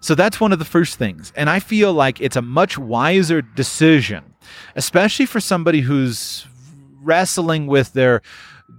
[0.00, 1.32] So that's one of the first things.
[1.36, 4.29] And I feel like it's a much wiser decision
[4.76, 6.46] especially for somebody who's
[7.02, 8.22] wrestling with their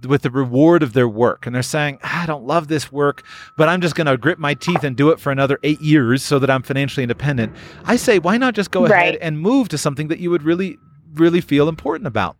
[0.06, 1.46] with the reward of their work.
[1.46, 3.24] And they're saying ah, i don't love this work
[3.56, 6.22] but i'm just going to grit my teeth and do it for another eight years
[6.22, 7.54] so that i'm financially independent.
[7.84, 8.90] I say why not just go right.
[8.92, 10.78] ahead and move to something that you would really
[11.14, 12.36] really feel important about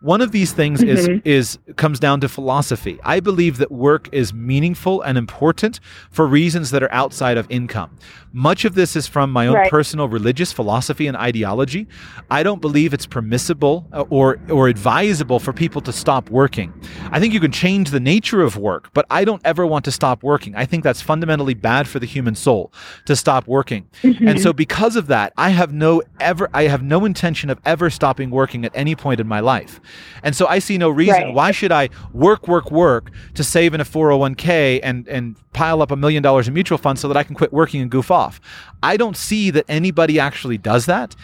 [0.00, 1.26] one of these things mm-hmm.
[1.26, 3.00] is is comes down to philosophy.
[3.02, 5.80] I believe that work is meaningful and important
[6.10, 7.96] for reasons that are outside of income.
[8.32, 9.70] Much of this is from my own right.
[9.70, 11.88] personal religious philosophy and ideology.
[12.30, 16.72] I don't believe it's permissible uh, or or advisable for people to stop working.
[17.10, 19.90] I think you can change the nature of work, but I don't ever want to
[19.90, 20.54] stop working.
[20.54, 22.72] I think that's fundamentally bad for the human soul
[23.06, 23.88] to stop working.
[24.02, 24.28] Mm-hmm.
[24.28, 27.90] And so because of that, I have no ever I have no intention of ever
[27.90, 29.80] stopping working at any point in my life.
[30.22, 31.34] And so I see no reason right.
[31.34, 35.90] why should I work, work, work to save in a 401k and, and pile up
[35.90, 38.40] a million dollars in mutual funds so that I can quit working and goof off.
[38.82, 41.14] I don't see that anybody actually does that.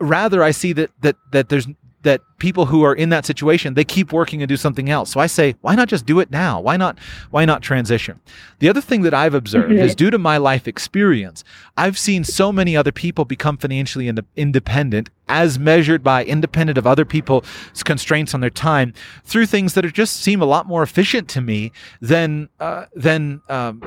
[0.00, 1.66] Rather, I see that that that there's
[2.02, 5.10] that people who are in that situation they keep working and do something else.
[5.10, 6.60] So i say why not just do it now?
[6.60, 6.98] Why not
[7.30, 8.20] why not transition?
[8.58, 9.82] The other thing that i've observed mm-hmm.
[9.82, 11.44] is due to my life experience
[11.76, 16.86] i've seen so many other people become financially ind- independent as measured by independent of
[16.86, 18.92] other people's constraints on their time
[19.24, 23.42] through things that are just seem a lot more efficient to me than uh, than
[23.48, 23.82] um,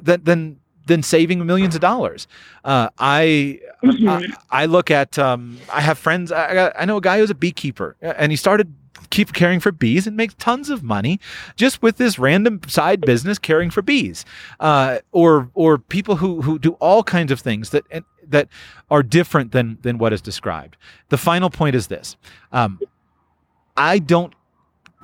[0.00, 2.26] than, than than saving millions of dollars.
[2.64, 4.08] Uh, I, mm-hmm.
[4.08, 6.32] I, I look at um, I have friends.
[6.32, 8.72] I, I know a guy who's a beekeeper, and he started
[9.10, 11.20] keep caring for bees and makes tons of money
[11.56, 14.24] just with this random side business caring for bees.
[14.60, 17.84] Uh, or or people who who do all kinds of things that
[18.26, 18.48] that
[18.90, 20.76] are different than than what is described.
[21.08, 22.16] The final point is this.
[22.52, 22.80] Um,
[23.76, 24.34] I don't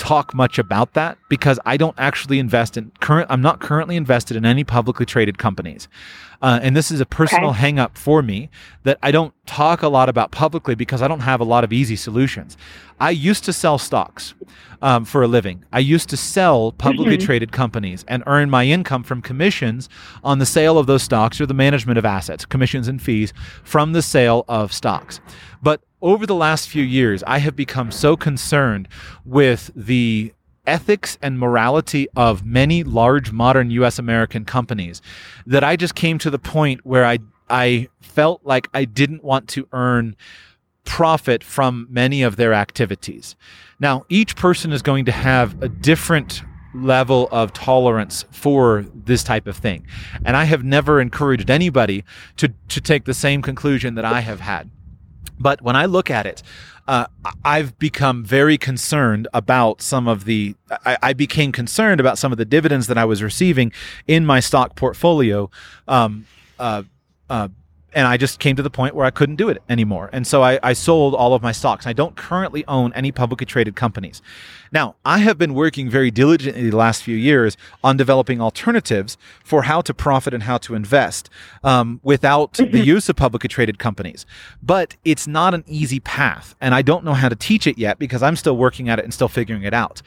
[0.00, 3.30] talk much about that because I don't actually invest in current.
[3.30, 5.88] I'm not currently invested in any publicly traded companies,
[6.40, 7.72] uh, and this is a personal okay.
[7.72, 8.48] hangup for me
[8.84, 11.72] that I don't talk a lot about publicly because I don't have a lot of
[11.72, 12.56] easy solutions.
[12.98, 14.32] I used to sell stocks
[14.80, 15.64] um, for a living.
[15.70, 17.26] I used to sell publicly mm-hmm.
[17.26, 19.90] traded companies and earn my income from commissions
[20.24, 23.92] on the sale of those stocks or the management of assets, commissions and fees from
[23.92, 25.20] the sale of stocks.
[25.62, 28.88] But over the last few years, I have become so concerned
[29.24, 30.32] with the
[30.66, 35.02] ethics and morality of many large modern US American companies
[35.46, 39.48] that I just came to the point where I I felt like I didn't want
[39.48, 40.14] to earn
[40.84, 43.34] profit from many of their activities.
[43.80, 46.42] Now, each person is going to have a different
[46.74, 49.86] level of tolerance for this type of thing.
[50.24, 52.04] And I have never encouraged anybody
[52.36, 54.70] to, to take the same conclusion that I have had.
[55.40, 56.42] But when I look at it,
[56.86, 57.06] uh,
[57.44, 60.54] I've become very concerned about some of the.
[60.70, 63.72] I, I, became concerned about some of the dividends that I was receiving
[64.06, 65.50] in my stock portfolio.
[65.86, 66.26] Um,
[66.58, 66.82] uh,
[67.28, 67.48] uh,
[67.92, 70.10] and I just came to the point where I couldn't do it anymore.
[70.12, 71.86] And so I, I, sold all of my stocks.
[71.86, 74.22] I don't currently own any publicly traded companies.
[74.72, 79.62] Now, I have been working very diligently the last few years on developing alternatives for
[79.62, 81.28] how to profit and how to invest
[81.64, 84.26] um, without the use of publicly traded companies.
[84.62, 86.54] But it's not an easy path.
[86.60, 89.04] And I don't know how to teach it yet because I'm still working at it
[89.04, 90.02] and still figuring it out.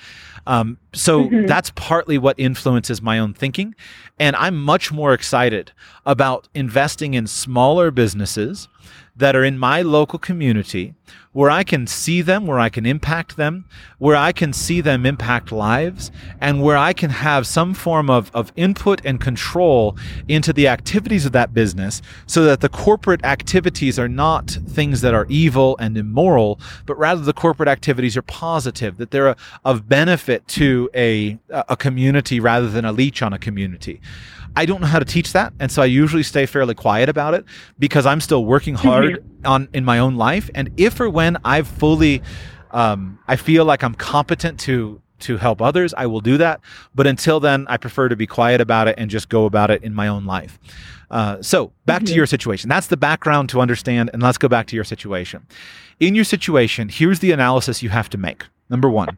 [0.48, 1.45] Um, so mm-hmm.
[1.47, 3.75] that's partly what influences my own thinking.
[4.19, 5.71] And I'm much more excited
[6.06, 8.67] about investing in smaller businesses
[9.15, 10.93] that are in my local community
[11.34, 13.65] where I can see them, where I can impact them,
[13.98, 18.32] where I can see them impact lives, and where I can have some form of,
[18.34, 23.98] of input and control into the activities of that business so that the corporate activities
[23.98, 28.98] are not things that are evil and immoral, but rather the corporate activities are positive,
[28.98, 33.39] that they're a, of benefit to a, a community rather than a leech on a
[33.39, 34.00] community.
[34.56, 37.34] I don't know how to teach that, and so I usually stay fairly quiet about
[37.34, 37.43] it
[37.80, 39.33] because I'm still working hard mm-hmm.
[39.45, 40.49] On in my own life.
[40.56, 42.21] And if or when I've fully,
[42.71, 46.60] um, I feel like I'm competent to to help others, I will do that.
[46.93, 49.82] But until then, I prefer to be quiet about it and just go about it
[49.82, 50.60] in my own life.
[51.10, 52.08] Uh, so back mm-hmm.
[52.08, 52.69] to your situation.
[52.69, 55.45] That's the background to understand, and let's go back to your situation.
[55.99, 58.45] In your situation, here's the analysis you have to make.
[58.69, 59.17] Number one.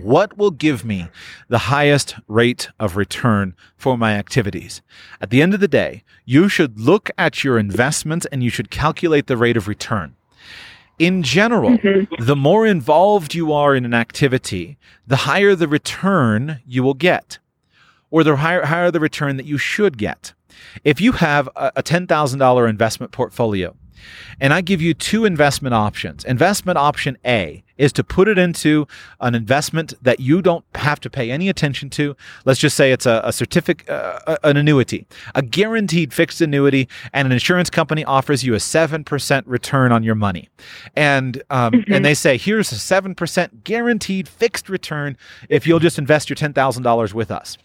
[0.00, 1.08] What will give me
[1.48, 4.80] the highest rate of return for my activities?
[5.20, 8.70] At the end of the day, you should look at your investments and you should
[8.70, 10.16] calculate the rate of return.
[10.98, 12.24] In general, mm-hmm.
[12.24, 17.38] the more involved you are in an activity, the higher the return you will get,
[18.10, 20.32] or the higher, higher the return that you should get.
[20.84, 23.76] If you have a, a $10,000 investment portfolio
[24.40, 26.24] and I give you two investment options.
[26.24, 28.86] Investment option A is to put it into
[29.20, 32.16] an investment that you don't have to pay any attention to.
[32.44, 37.26] Let's just say it's a, a certificate, uh, an annuity, a guaranteed fixed annuity, and
[37.26, 40.48] an insurance company offers you a 7% return on your money.
[40.94, 41.92] And, um, mm-hmm.
[41.92, 45.16] and they say, here's a 7% guaranteed fixed return
[45.48, 47.58] if you'll just invest your $10,000 with us.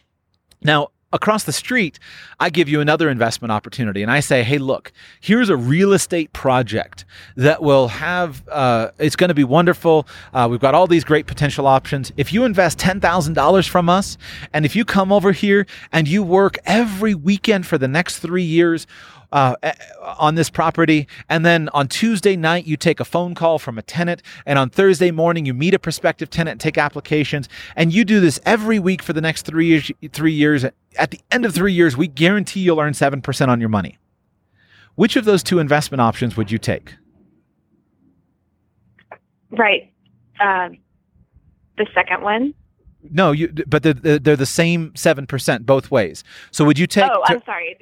[0.63, 1.99] Now, across the street,
[2.39, 4.91] I give you another investment opportunity and I say, hey, look,
[5.21, 10.07] here's a real estate project that will have, uh, it's going to be wonderful.
[10.33, 12.11] Uh, we've got all these great potential options.
[12.17, 14.17] If you invest $10,000 from us,
[14.53, 18.43] and if you come over here and you work every weekend for the next three
[18.43, 18.85] years,
[19.37, 19.71] uh,
[20.17, 21.07] on this property.
[21.29, 24.23] And then on Tuesday night, you take a phone call from a tenant.
[24.45, 27.47] And on Thursday morning, you meet a prospective tenant and take applications.
[27.75, 29.91] And you do this every week for the next three years.
[30.11, 30.65] Three years.
[30.97, 33.99] At the end of three years, we guarantee you'll earn 7% on your money.
[34.95, 36.95] Which of those two investment options would you take?
[39.51, 39.93] Right.
[40.41, 40.79] Um,
[41.77, 42.55] the second one.
[43.11, 43.49] No, you.
[43.67, 46.23] But they're, they're the same seven percent both ways.
[46.51, 47.09] So would you take?
[47.09, 47.77] Oh, I'm sorry.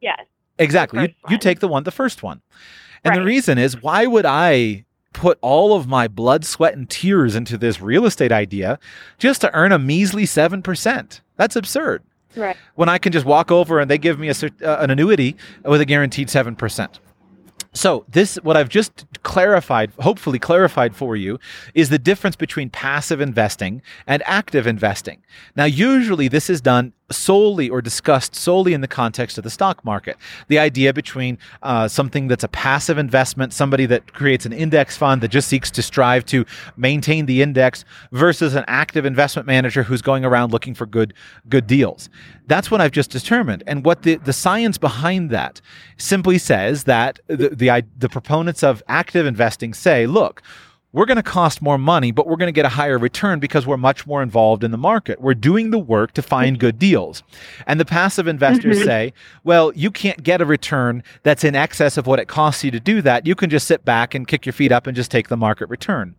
[0.00, 0.18] Yes.
[0.58, 1.02] Exactly.
[1.02, 2.40] You, you take the one, the first one.
[3.04, 3.18] And right.
[3.20, 7.56] the reason is why would I put all of my blood, sweat, and tears into
[7.56, 8.78] this real estate idea
[9.18, 11.20] just to earn a measly 7%?
[11.36, 12.02] That's absurd.
[12.34, 12.56] Right.
[12.74, 15.80] When I can just walk over and they give me a, uh, an annuity with
[15.80, 16.98] a guaranteed 7%.
[17.72, 21.38] So, this, what I've just clarified, hopefully clarified for you,
[21.74, 25.22] is the difference between passive investing and active investing.
[25.56, 29.84] Now, usually this is done solely or discussed solely in the context of the stock
[29.84, 30.16] market.
[30.48, 35.22] The idea between uh, something that's a passive investment, somebody that creates an index fund
[35.22, 36.44] that just seeks to strive to
[36.76, 41.14] maintain the index, versus an active investment manager who's going around looking for good
[41.48, 42.08] good deals.
[42.46, 43.62] That's what I've just determined.
[43.66, 45.60] And what the, the science behind that
[45.96, 50.42] simply says that the, the, the proponents of active investing say, look,
[50.96, 53.66] we're going to cost more money, but we're going to get a higher return because
[53.66, 55.20] we're much more involved in the market.
[55.20, 57.22] We're doing the work to find good deals.
[57.66, 58.86] And the passive investors mm-hmm.
[58.86, 59.12] say,
[59.44, 62.80] well, you can't get a return that's in excess of what it costs you to
[62.80, 63.26] do that.
[63.26, 65.68] You can just sit back and kick your feet up and just take the market
[65.68, 66.14] return.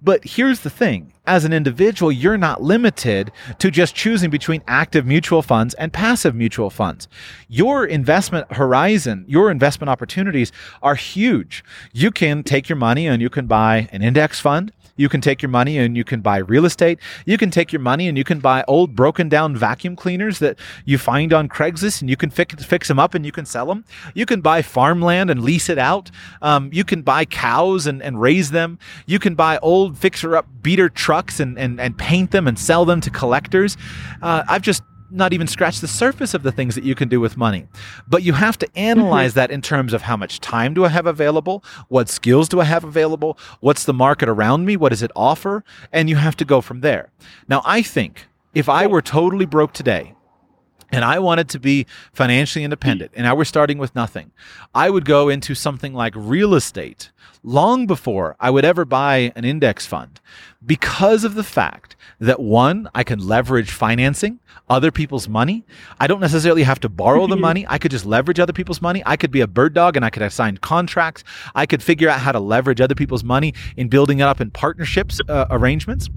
[0.00, 5.04] But here's the thing as an individual, you're not limited to just choosing between active
[5.04, 7.08] mutual funds and passive mutual funds.
[7.48, 11.62] Your investment horizon, your investment opportunities are huge.
[11.92, 14.72] You can take your money and you can buy an index fund.
[14.98, 16.98] You can take your money and you can buy real estate.
[17.24, 20.58] You can take your money and you can buy old broken down vacuum cleaners that
[20.84, 23.64] you find on Craigslist and you can fix, fix them up and you can sell
[23.64, 23.84] them.
[24.12, 26.10] You can buy farmland and lease it out.
[26.42, 28.78] Um, you can buy cows and, and raise them.
[29.06, 32.84] You can buy old fixer up beater trucks and, and, and paint them and sell
[32.84, 33.76] them to collectors.
[34.20, 37.20] Uh, I've just not even scratch the surface of the things that you can do
[37.20, 37.66] with money.
[38.08, 39.40] But you have to analyze mm-hmm.
[39.40, 41.64] that in terms of how much time do I have available?
[41.88, 43.38] What skills do I have available?
[43.60, 44.76] What's the market around me?
[44.76, 45.64] What does it offer?
[45.92, 47.10] And you have to go from there.
[47.48, 50.14] Now, I think if I were totally broke today,
[50.90, 54.32] and I wanted to be financially independent, and I were starting with nothing,
[54.74, 57.10] I would go into something like real estate
[57.42, 60.20] long before I would ever buy an index fund
[60.64, 65.64] because of the fact that one, I can leverage financing, other people's money.
[66.00, 67.64] I don't necessarily have to borrow the money.
[67.68, 69.02] I could just leverage other people's money.
[69.06, 71.24] I could be a bird dog and I could assign contracts.
[71.54, 74.50] I could figure out how to leverage other people's money in building it up in
[74.50, 76.08] partnerships uh, arrangements.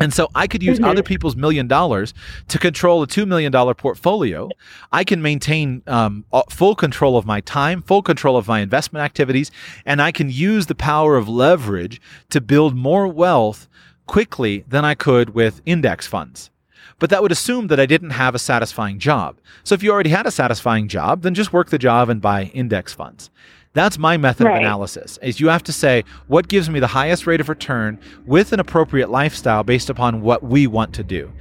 [0.00, 0.88] And so I could use mm-hmm.
[0.88, 2.14] other people's million dollars
[2.48, 4.48] to control a $2 million portfolio.
[4.90, 9.50] I can maintain um, full control of my time, full control of my investment activities,
[9.84, 13.68] and I can use the power of leverage to build more wealth
[14.06, 16.50] quickly than I could with index funds.
[16.98, 19.38] But that would assume that I didn't have a satisfying job.
[19.64, 22.44] So if you already had a satisfying job, then just work the job and buy
[22.54, 23.30] index funds.
[23.72, 24.56] That's my method right.
[24.56, 25.18] of analysis.
[25.22, 28.60] Is you have to say what gives me the highest rate of return with an
[28.60, 31.32] appropriate lifestyle based upon what we want to do.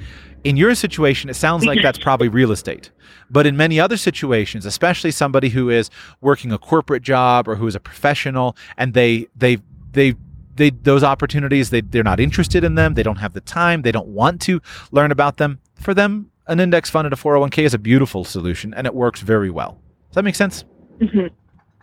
[0.43, 2.91] In your situation, it sounds like that's probably real estate.
[3.29, 5.89] But in many other situations, especially somebody who is
[6.21, 9.57] working a corporate job or who is a professional and they they
[9.91, 10.15] they
[10.55, 13.91] they those opportunities they they're not interested in them, they don't have the time, they
[13.91, 14.61] don't want to
[14.91, 15.59] learn about them.
[15.75, 19.21] For them, an index fund and a 401k is a beautiful solution and it works
[19.21, 19.79] very well.
[20.09, 20.63] Does that make sense?
[20.99, 21.27] Mm-hmm.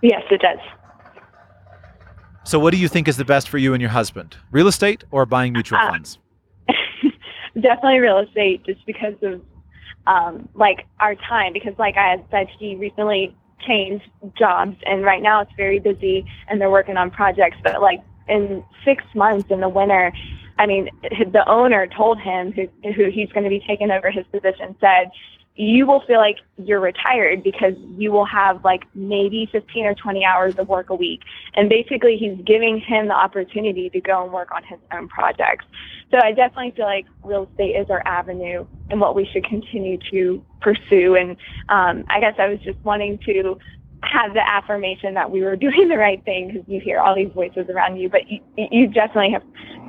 [0.03, 0.59] Yes, it does.
[2.44, 4.36] So, what do you think is the best for you and your husband?
[4.53, 6.18] Real estate or buying mutual uh, funds?
[7.55, 9.42] definitely real estate, just because of
[10.07, 11.53] um, like our time.
[11.53, 13.34] Because, like I had said, he recently
[13.66, 17.57] changed jobs, and right now it's very busy, and they're working on projects.
[17.64, 20.12] But like in six months in the winter,
[20.59, 24.24] I mean, the owner told him who who he's going to be taking over his
[24.26, 25.11] position said
[25.57, 30.25] you will feel like you're retired because you will have like maybe 15 or 20
[30.25, 31.23] hours of work a week.
[31.55, 35.65] And basically, he's giving him the opportunity to go and work on his own projects.
[36.11, 39.99] So I definitely feel like real estate is our avenue and what we should continue
[40.11, 41.17] to pursue.
[41.17, 41.31] And
[41.69, 43.59] um, I guess I was just wanting to
[44.03, 47.33] have the affirmation that we were doing the right thing because you hear all these
[47.35, 49.43] voices around you, but you, you definitely have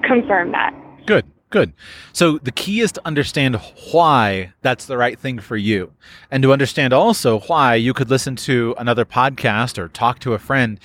[0.04, 0.74] confirmed that.
[1.06, 1.26] Good.
[1.50, 1.72] Good.
[2.12, 3.56] So the key is to understand
[3.92, 5.94] why that's the right thing for you.
[6.30, 10.40] And to understand also why you could listen to another podcast or talk to a
[10.40, 10.78] friend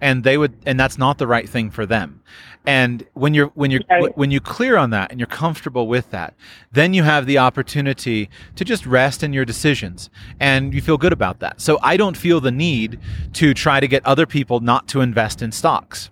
[0.00, 2.20] and they would and that's not the right thing for them.
[2.66, 3.82] And when you're when you're
[4.16, 6.34] when you clear on that and you're comfortable with that,
[6.72, 10.10] then you have the opportunity to just rest in your decisions
[10.40, 11.60] and you feel good about that.
[11.60, 12.98] So I don't feel the need
[13.34, 16.10] to try to get other people not to invest in stocks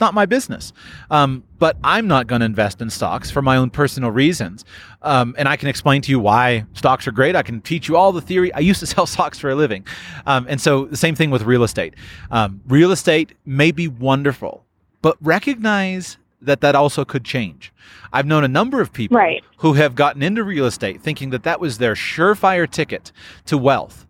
[0.00, 0.72] not my business.
[1.10, 4.64] Um, but I'm not going to invest in stocks for my own personal reasons.
[5.02, 7.36] Um, and I can explain to you why stocks are great.
[7.36, 8.52] I can teach you all the theory.
[8.52, 9.86] I used to sell stocks for a living.
[10.26, 11.94] Um, and so the same thing with real estate.
[12.30, 14.64] Um, real estate may be wonderful,
[15.02, 17.72] but recognize that that also could change.
[18.12, 19.42] I've known a number of people right.
[19.58, 23.12] who have gotten into real estate thinking that that was their surefire ticket
[23.46, 24.05] to wealth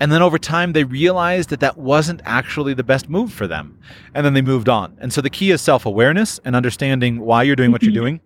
[0.00, 3.78] and then over time, they realized that that wasn't actually the best move for them.
[4.12, 4.96] And then they moved on.
[5.00, 8.20] And so the key is self awareness and understanding why you're doing what you're doing.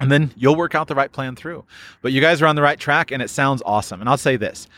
[0.00, 1.64] And then you'll work out the right plan through.
[2.02, 4.00] But you guys are on the right track and it sounds awesome.
[4.00, 4.68] And I'll say this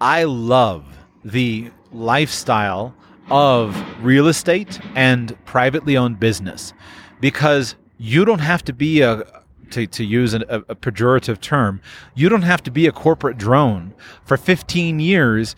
[0.00, 0.84] I love
[1.24, 2.94] the lifestyle
[3.30, 6.72] of real estate and privately owned business
[7.20, 9.37] because you don't have to be a,
[9.72, 11.80] to, to use a, a, pejorative term,
[12.14, 13.94] you don't have to be a corporate drone
[14.24, 15.56] for 15 years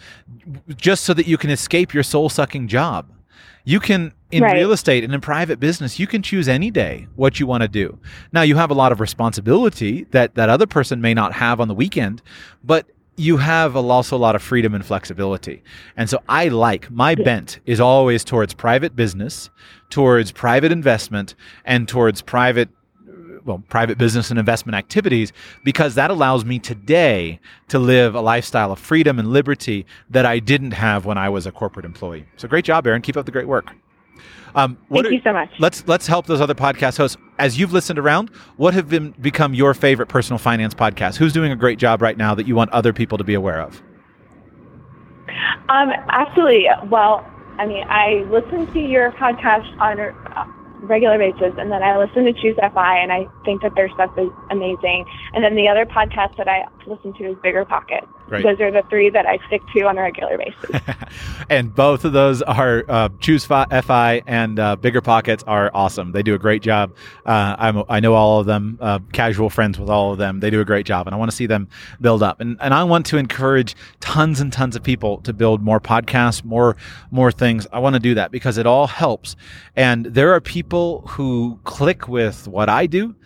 [0.76, 3.11] just so that you can escape your soul sucking job.
[3.64, 4.54] You can, in right.
[4.54, 7.68] real estate and in private business, you can choose any day what you want to
[7.68, 7.98] do.
[8.32, 11.68] Now, you have a lot of responsibility that that other person may not have on
[11.68, 12.22] the weekend,
[12.64, 12.86] but
[13.20, 15.62] you have also a lot of freedom and flexibility.
[15.94, 19.50] And so I like my bent is always towards private business,
[19.90, 21.34] towards private investment,
[21.66, 22.70] and towards private
[23.45, 25.32] well, private business and investment activities
[25.64, 30.38] because that allows me today to live a lifestyle of freedom and liberty that I
[30.38, 32.26] didn't have when I was a corporate employee.
[32.36, 33.03] So great job, Aaron.
[33.03, 33.72] Keep up the great work.
[34.55, 35.51] Um, Thank are, you so much.
[35.59, 37.16] Let's let's help those other podcast hosts.
[37.38, 41.16] As you've listened around, what have been become your favorite personal finance podcast?
[41.16, 43.61] Who's doing a great job right now that you want other people to be aware
[43.61, 43.80] of?
[45.68, 46.66] Um, absolutely.
[46.88, 47.24] Well,
[47.59, 49.99] I mean, I listen to your podcast on
[50.82, 51.54] regular basis.
[51.58, 55.04] And then I listen to Choose FI, and I think that their stuff is amazing.
[55.34, 58.04] And then the other podcast that I listen to is Bigger Pocket.
[58.30, 58.44] Right.
[58.44, 60.80] Those are the three that I stick to on a regular basis.
[61.50, 66.12] and both of those are uh, Choose FI and uh, Bigger Pockets are awesome.
[66.12, 66.94] They do a great job.
[67.26, 70.38] Uh, I'm, I know all of them, uh, casual friends with all of them.
[70.38, 71.68] They do a great job, and I want to see them
[72.00, 72.40] build up.
[72.40, 76.44] And, and I want to encourage tons and tons of people to build more podcasts,
[76.44, 76.76] more
[77.10, 77.66] more things.
[77.72, 79.34] I want to do that because it all helps.
[79.74, 83.16] And there are people who click with what I do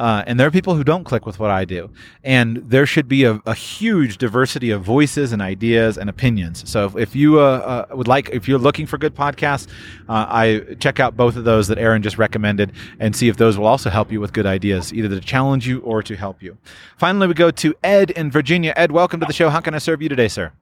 [0.00, 1.90] uh, and there are people who don't click with what I do.
[2.24, 6.66] And there should be a, a huge diversity of voices and ideas and opinions.
[6.70, 9.68] So if, if you uh, uh, would like, if you're looking for good podcasts,
[10.08, 13.58] uh, I check out both of those that Aaron just recommended and see if those
[13.58, 16.56] will also help you with good ideas, either to challenge you or to help you.
[16.96, 18.72] Finally, we go to Ed in Virginia.
[18.76, 19.50] Ed, welcome to the show.
[19.50, 20.52] How can I serve you today, sir?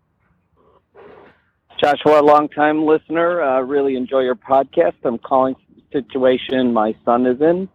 [1.80, 3.40] Joshua, long-time listener.
[3.40, 4.94] Uh, really enjoy your podcast.
[5.04, 5.54] I'm calling
[5.92, 7.68] situation my son is in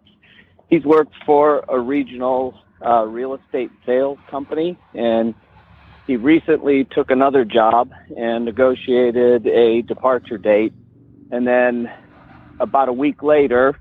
[0.74, 5.36] he's worked for a regional uh, real estate sales company, and
[6.08, 10.74] he recently took another job and negotiated a departure date.
[11.32, 11.92] And then
[12.60, 13.78] about a week later,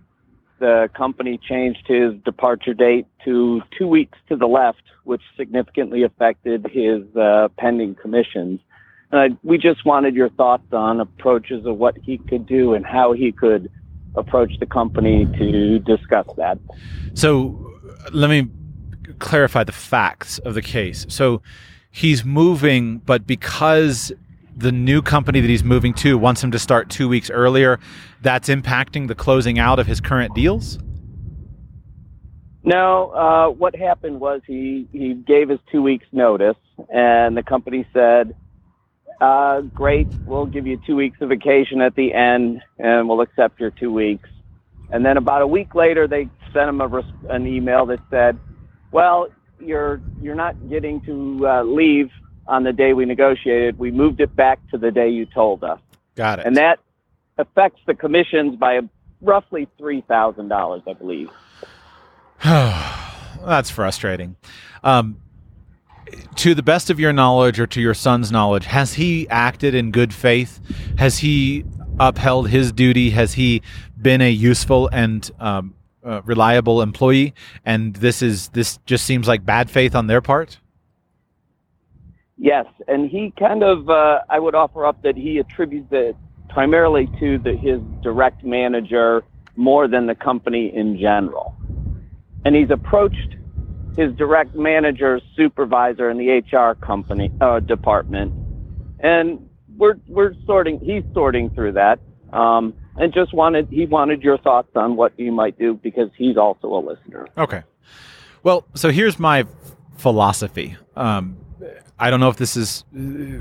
[0.59, 6.67] the company changed his departure date to two weeks to the left, which significantly affected
[6.71, 8.61] his uh, pending commissions.
[9.11, 12.85] And I, we just wanted your thoughts on approaches of what he could do and
[12.85, 13.71] how he could
[14.15, 16.59] approach the company to discuss that.
[17.15, 17.73] So
[18.13, 18.49] let me
[19.19, 21.07] clarify the facts of the case.
[21.09, 21.43] So
[21.91, 24.13] he's moving, but because
[24.57, 27.81] the new company that he's moving to wants him to start two weeks earlier,
[28.21, 30.79] that's impacting the closing out of his current deals?
[32.65, 36.57] No, uh, what happened was he, he gave his two weeks notice
[36.89, 38.35] and the company said,
[39.23, 40.09] uh, great.
[40.27, 43.93] We'll give you two weeks of vacation at the end, and we'll accept your two
[43.93, 44.29] weeks.
[44.91, 48.37] And then about a week later, they sent him a, an email that said,
[48.91, 49.29] "Well,
[49.61, 52.11] you're you're not getting to uh, leave
[52.49, 53.79] on the day we negotiated.
[53.79, 55.79] We moved it back to the day you told us."
[56.17, 56.47] Got it.
[56.47, 56.81] And that
[57.39, 58.81] affects the commissions by
[59.21, 61.31] roughly three thousand dollars, I believe.
[62.43, 64.35] That's frustrating.
[64.83, 65.19] Um,
[66.37, 69.91] to the best of your knowledge or to your son's knowledge, has he acted in
[69.91, 70.61] good faith?
[70.99, 71.65] Has he
[72.01, 73.11] upheld his duty?
[73.11, 73.63] Has he
[74.01, 77.35] been a useful and um, uh, reliable employee?
[77.65, 80.59] And this is this just seems like bad faith on their part.
[82.39, 86.17] Yes, and he kind of uh, I would offer up that he attributes it
[86.49, 89.23] primarily to the, his direct manager
[89.57, 91.55] more than the company in general,
[92.45, 93.37] and he's approached
[93.97, 98.33] his direct manager, supervisor in the HR company uh, department,
[99.01, 100.81] and we're we're sorting.
[100.81, 101.99] He's sorting through that,
[102.33, 106.37] um, and just wanted he wanted your thoughts on what you might do because he's
[106.37, 107.27] also a listener.
[107.37, 107.63] Okay.
[108.43, 109.47] Well, so here's my
[109.97, 110.77] philosophy.
[110.97, 111.37] Um,
[111.99, 112.85] I don't know if this is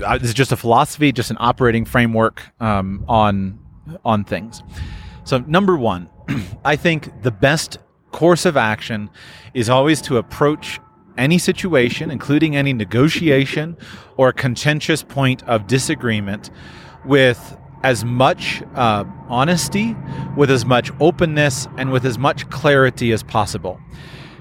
[0.04, 3.58] uh, this is just a philosophy, just an operating framework um, on
[4.04, 4.62] on things.
[5.24, 6.08] So number one,
[6.64, 7.78] I think the best
[8.12, 9.10] course of action
[9.54, 10.80] is always to approach
[11.18, 13.76] any situation, including any negotiation
[14.16, 16.50] or contentious point of disagreement,
[17.04, 19.96] with as much uh, honesty,
[20.36, 23.80] with as much openness, and with as much clarity as possible.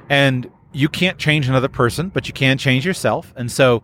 [0.09, 3.33] And you can't change another person, but you can change yourself.
[3.35, 3.83] And so,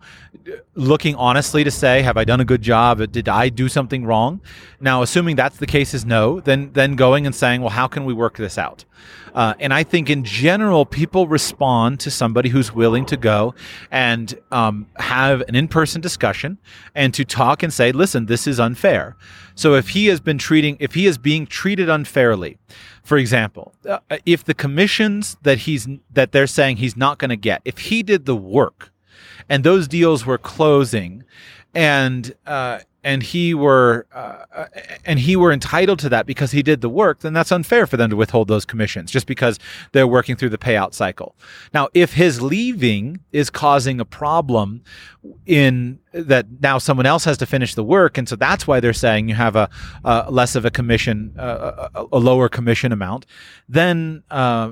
[0.74, 3.12] looking honestly to say, have I done a good job?
[3.12, 4.40] Did I do something wrong?
[4.80, 8.04] Now, assuming that's the case is no, then then going and saying, well, how can
[8.04, 8.84] we work this out?
[9.38, 13.54] Uh, and I think in general, people respond to somebody who's willing to go
[13.88, 16.58] and um, have an in-person discussion
[16.92, 19.16] and to talk and say, listen, this is unfair.
[19.54, 22.58] So if he has been treating, if he is being treated unfairly,
[23.04, 27.36] for example, uh, if the commissions that he's that they're saying he's not going to
[27.36, 28.90] get, if he did the work,
[29.48, 31.22] and those deals were closing,
[31.74, 34.66] and uh, and he were uh, uh,
[35.04, 37.96] and he were entitled to that because he did the work, then that's unfair for
[37.96, 39.58] them to withhold those commissions just because
[39.92, 41.36] they're working through the payout cycle.
[41.72, 44.82] Now, if his leaving is causing a problem
[45.46, 48.92] in that now someone else has to finish the work, and so that's why they're
[48.92, 49.70] saying you have a,
[50.04, 53.26] a less of a commission, uh, a, a, lower commission amount,
[53.68, 54.70] then uh,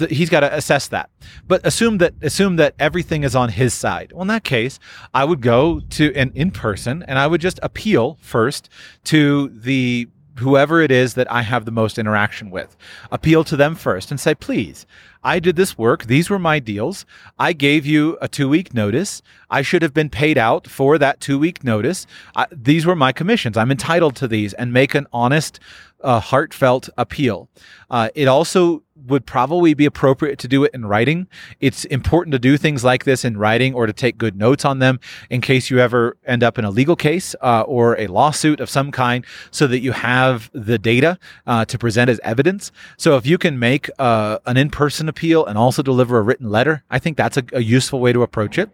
[0.00, 1.10] the, he's got to assess that.
[1.46, 4.12] But assume that assume that everything is on his side.
[4.12, 4.78] Well, in that case,
[5.14, 8.68] I would go to an in person and I would just appeal first
[9.04, 10.08] to the
[10.40, 12.76] whoever it is that I have the most interaction with.
[13.12, 14.86] Appeal to them first and say, please,
[15.22, 16.04] I did this work.
[16.04, 17.04] These were my deals.
[17.38, 19.22] I gave you a two week notice.
[19.50, 22.06] I should have been paid out for that two week notice.
[22.34, 23.56] I, these were my commissions.
[23.56, 25.60] I'm entitled to these and make an honest,
[26.02, 27.48] uh, heartfelt appeal.
[27.90, 31.26] Uh, it also would probably be appropriate to do it in writing.
[31.60, 34.78] It's important to do things like this in writing or to take good notes on
[34.78, 38.60] them in case you ever end up in a legal case uh, or a lawsuit
[38.60, 42.72] of some kind so that you have the data uh, to present as evidence.
[42.96, 46.50] So if you can make uh, an in person appeal and also deliver a written
[46.50, 48.70] letter, I think that's a, a useful way to approach it.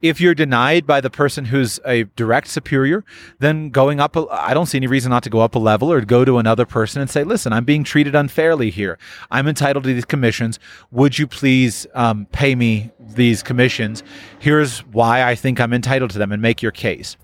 [0.00, 3.04] If you're denied by the person who's a direct superior,
[3.40, 6.00] then going up, I don't see any reason not to go up a level or
[6.02, 8.98] go to another person and say, listen, I'm being treated unfairly here.
[9.30, 10.58] I'm entitled to these commissions.
[10.90, 14.02] Would you please um, pay me these commissions?
[14.38, 17.16] Here's why I think I'm entitled to them and make your case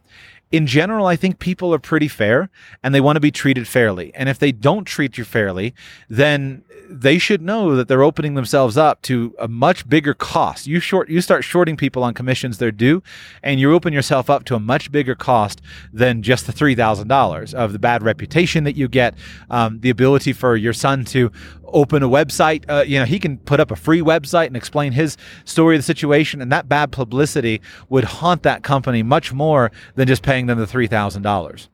[0.55, 2.49] in general, I think people are pretty fair
[2.85, 4.15] and they want to be treated fairly.
[4.15, 5.75] And if they don't treat you fairly,
[6.09, 10.69] then they should know that they're opening themselves up to a much bigger cost.
[10.69, 13.03] You short, you start shorting people on commissions they're due,
[13.43, 15.61] and you open yourself up to a much bigger cost
[15.93, 19.15] than just the three thousand dollars of the bad reputation that you get,
[19.51, 21.33] um, the ability for your son to
[21.69, 22.65] open a website.
[22.69, 25.81] Uh, you know, he can put up a free website and explain his story of
[25.81, 30.47] the situation, and that bad publicity would haunt that company much more than just paying
[30.47, 31.69] them the three thousand dollars.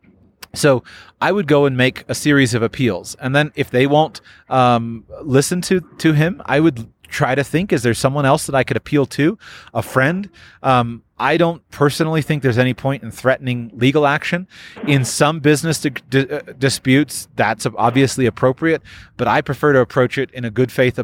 [0.52, 0.82] So
[1.20, 5.04] I would go and make a series of appeals, and then if they won't um,
[5.22, 8.64] listen to to him, I would try to think: is there someone else that I
[8.64, 9.38] could appeal to,
[9.74, 10.30] a friend?
[10.62, 14.48] Um, I don't personally think there's any point in threatening legal action.
[14.86, 18.82] In some business di- di- uh, disputes, that's obviously appropriate,
[19.18, 20.98] but I prefer to approach it in a good faith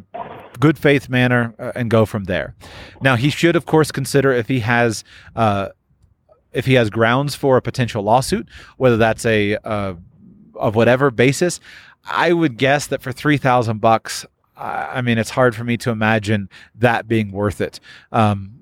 [0.59, 2.54] good faith manner uh, and go from there.
[3.02, 5.04] Now, he should, of course, consider if he has
[5.34, 5.68] uh,
[6.52, 8.48] if he has grounds for a potential lawsuit,
[8.78, 9.94] whether that's a uh,
[10.54, 11.61] of whatever basis.
[12.09, 14.24] I would guess that for three thousand bucks,
[14.57, 17.80] I mean, it's hard for me to imagine that being worth it.
[18.11, 18.61] Um,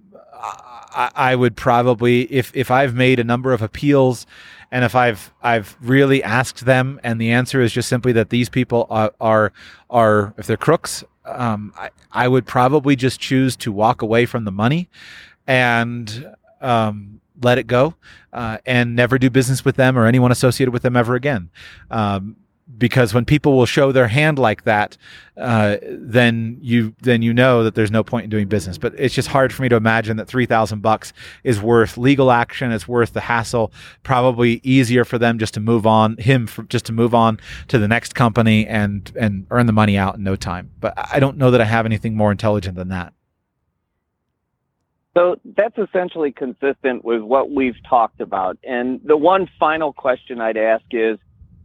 [0.94, 4.26] I, I would probably, if if I've made a number of appeals,
[4.70, 8.48] and if I've I've really asked them, and the answer is just simply that these
[8.48, 9.52] people are are,
[9.90, 14.44] are if they're crooks, um, I, I would probably just choose to walk away from
[14.44, 14.88] the money,
[15.46, 17.94] and um, let it go
[18.32, 21.50] uh, and never do business with them or anyone associated with them ever again.
[21.90, 22.36] Um,
[22.78, 24.96] because when people will show their hand like that,
[25.36, 28.78] uh, then you then you know that there's no point in doing business.
[28.78, 31.12] But it's just hard for me to imagine that three thousand bucks
[31.42, 32.72] is worth legal action.
[32.72, 33.72] It's worth the hassle.
[34.02, 37.38] Probably easier for them just to move on him for, just to move on
[37.68, 40.70] to the next company and and earn the money out in no time.
[40.80, 43.12] But I don't know that I have anything more intelligent than that.
[45.14, 48.58] So that's essentially consistent with what we've talked about.
[48.64, 51.18] And the one final question I'd ask is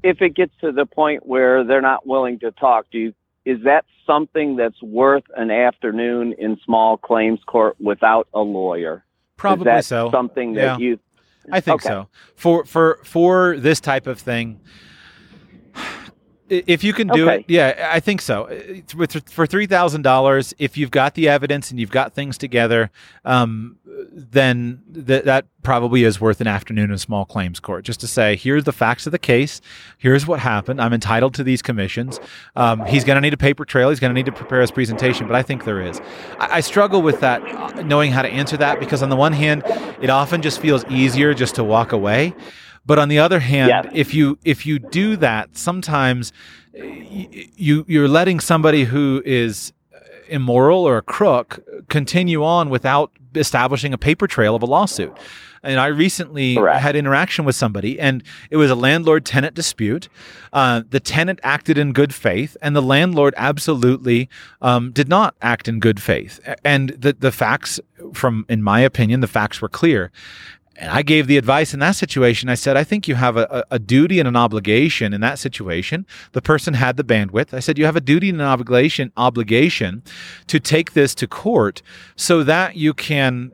[0.03, 3.13] if it gets to the point where they're not willing to talk, do you,
[3.45, 9.03] is that something that's worth an afternoon in small claims court without a lawyer?
[9.37, 10.11] Probably so.
[10.11, 10.87] Something that yeah.
[10.87, 10.99] you
[11.51, 11.89] I think okay.
[11.89, 12.07] so.
[12.35, 14.59] For for for this type of thing,
[16.49, 17.39] if you can do okay.
[17.39, 18.49] it, yeah, I think so.
[19.27, 22.91] For three thousand dollars, if you've got the evidence and you've got things together,
[23.25, 23.77] um,
[24.11, 27.85] then th- that probably is worth an afternoon in small claims court.
[27.85, 29.61] Just to say, here's the facts of the case.
[29.97, 30.81] Here's what happened.
[30.81, 32.19] I'm entitled to these commissions.
[32.55, 33.89] Um, he's going to need a paper trail.
[33.89, 35.27] He's going to need to prepare his presentation.
[35.27, 35.99] But I think there is.
[36.39, 39.63] I, I struggle with that, knowing how to answer that, because on the one hand,
[40.01, 42.33] it often just feels easier just to walk away.
[42.89, 43.91] But on the other hand, yeah.
[43.93, 46.33] if you if you do that, sometimes
[46.73, 49.73] you you're letting somebody who is
[50.27, 51.59] immoral or a crook
[51.89, 55.15] continue on without establishing a paper trail of a lawsuit.
[55.61, 56.81] And I recently Correct.
[56.81, 60.09] had interaction with somebody, and it was a landlord tenant dispute.
[60.51, 64.29] Uh, the tenant acted in good faith, and the landlord absolutely
[64.63, 66.39] um, did not act in good faith.
[66.63, 67.79] And the the facts,
[68.13, 70.11] from in my opinion, the facts were clear.
[70.79, 72.47] And I gave the advice in that situation.
[72.47, 76.05] I said, I think you have a, a, duty and an obligation in that situation.
[76.31, 77.53] The person had the bandwidth.
[77.53, 80.03] I said, you have a duty and an obligation, obligation
[80.47, 81.81] to take this to court
[82.15, 83.51] so that you can,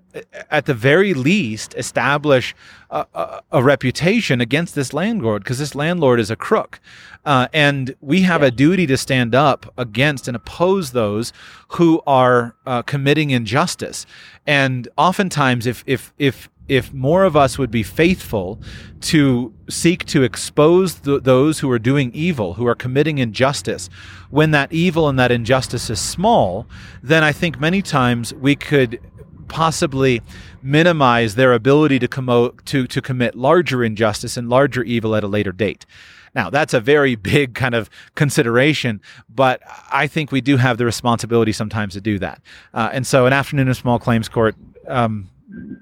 [0.51, 2.53] at the very least, establish
[2.91, 6.79] a, a, a reputation against this landlord because this landlord is a crook.
[7.25, 8.47] Uh, and we have yeah.
[8.47, 11.33] a duty to stand up against and oppose those
[11.69, 14.05] who are uh, committing injustice.
[14.45, 18.59] And oftentimes, if if if if more of us would be faithful
[19.01, 23.89] to seek to expose th- those who are doing evil, who are committing injustice,
[24.29, 26.67] when that evil and that injustice is small,
[27.03, 28.99] then I think many times we could
[29.47, 30.21] possibly
[30.63, 35.27] minimize their ability to, commo- to, to commit larger injustice and larger evil at a
[35.27, 35.85] later date.
[36.33, 39.61] Now, that's a very big kind of consideration, but
[39.91, 42.41] I think we do have the responsibility sometimes to do that.
[42.73, 44.55] Uh, and so, an afternoon in small claims court.
[44.87, 45.29] Um,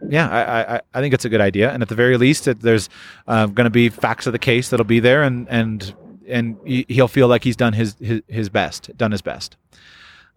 [0.09, 2.61] yeah, I, I, I think it's a good idea, and at the very least, it,
[2.61, 2.89] there's
[3.27, 5.95] uh, going to be facts of the case that'll be there, and and
[6.27, 9.57] and he'll feel like he's done his his, his best, done his best.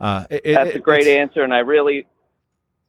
[0.00, 2.06] Uh, it, That's it, a great answer, and I really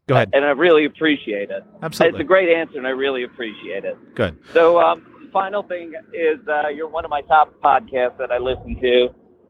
[0.08, 0.30] go ahead.
[0.34, 1.64] And I really appreciate it.
[1.82, 3.98] Absolutely, it's a great answer, and I really appreciate it.
[4.16, 4.38] Good.
[4.54, 8.80] So, um, final thing is, uh, you're one of my top podcasts that I listen
[8.82, 9.10] to,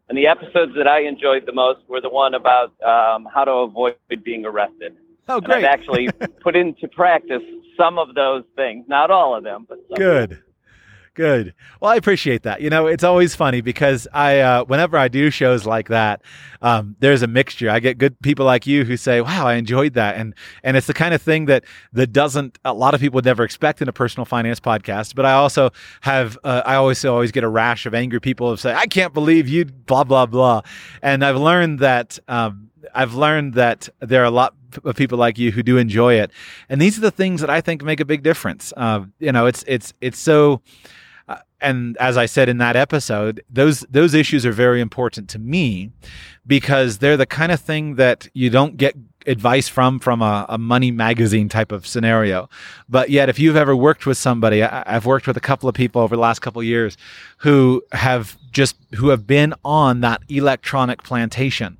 [0.10, 3.52] and the episodes that I enjoyed the most were the one about um, how to
[3.52, 4.96] avoid being arrested.
[5.28, 5.58] Oh, great!
[5.58, 6.10] And I've actually
[6.42, 7.42] put into practice
[7.78, 10.42] some of those things, not all of them, but good.
[11.18, 11.56] Good.
[11.82, 12.62] Well, I appreciate that.
[12.62, 16.22] You know, it's always funny because I, uh, whenever I do shows like that,
[16.62, 17.72] um, there's a mixture.
[17.72, 20.86] I get good people like you who say, "Wow, I enjoyed that," and and it's
[20.86, 21.64] the kind of thing that
[21.94, 25.16] that doesn't a lot of people would never expect in a personal finance podcast.
[25.16, 25.72] But I also
[26.02, 29.12] have, uh, I always always get a rash of angry people who say, "I can't
[29.12, 30.62] believe you," blah blah blah,
[31.02, 32.20] and I've learned that.
[32.28, 34.54] Um, I've learned that there are a lot
[34.84, 36.32] of people like you who do enjoy it,
[36.70, 38.74] and these are the things that I think make a big difference.
[38.76, 40.62] Uh, you know, it's it's it's so
[41.62, 45.92] and as I said in that episode, those those issues are very important to me
[46.46, 48.96] because they're the kind of thing that you don't get
[49.28, 52.50] advice from from a, a, money magazine type of scenario.
[52.90, 55.76] But yet, if you've ever worked with somebody, I, have worked with a couple of
[55.76, 56.98] people over the last couple of years
[57.40, 61.78] who have just who have been on that electronic plantation,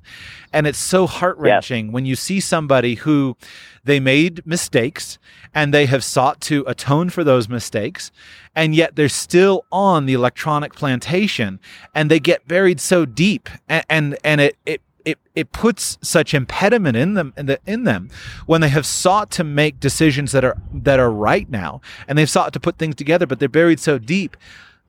[0.52, 1.92] and it's so heart wrenching yes.
[1.94, 3.36] when you see somebody who
[3.84, 5.18] they made mistakes
[5.54, 8.12] and they have sought to atone for those mistakes
[8.54, 11.58] and yet they're still on the electronic plantation
[11.94, 16.34] and they get buried so deep and and, and it, it it, it puts such
[16.34, 18.10] impediment in them in, the, in them
[18.44, 22.28] when they have sought to make decisions that are that are right now and they've
[22.28, 24.36] sought to put things together but they're buried so deep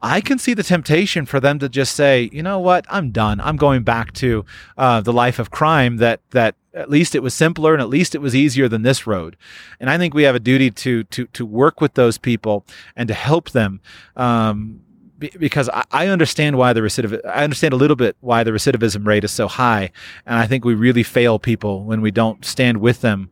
[0.02, 3.42] I can see the temptation for them to just say, you know what, I'm done.
[3.42, 4.46] I'm going back to
[4.78, 5.98] uh, the life of crime.
[5.98, 9.06] That that at least it was simpler and at least it was easier than this
[9.06, 9.36] road.
[9.78, 12.66] And I think we have a duty to to to work with those people
[12.96, 13.82] and to help them.
[14.16, 14.84] Um,
[15.20, 19.24] because I understand why the recidiv I understand a little bit why the recidivism rate
[19.24, 19.92] is so high,
[20.26, 23.30] and I think we really fail people when we don't stand with them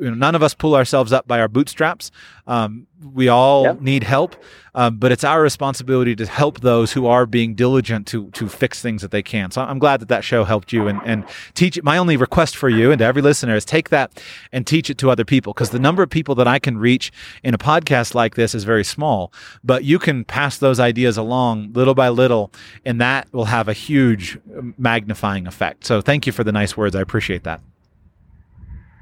[0.00, 2.10] you know, none of us pull ourselves up by our bootstraps.
[2.46, 3.80] Um, we all yep.
[3.80, 4.34] need help,
[4.74, 8.80] um, but it's our responsibility to help those who are being diligent to to fix
[8.80, 9.50] things that they can.
[9.50, 11.24] So I'm glad that that show helped you and and
[11.54, 11.84] teach it.
[11.84, 14.98] My only request for you and to every listener is take that and teach it
[14.98, 18.14] to other people because the number of people that I can reach in a podcast
[18.14, 19.32] like this is very small,
[19.62, 22.50] but you can pass those ideas along little by little,
[22.84, 24.38] and that will have a huge
[24.78, 25.84] magnifying effect.
[25.84, 26.96] So thank you for the nice words.
[26.96, 27.60] I appreciate that.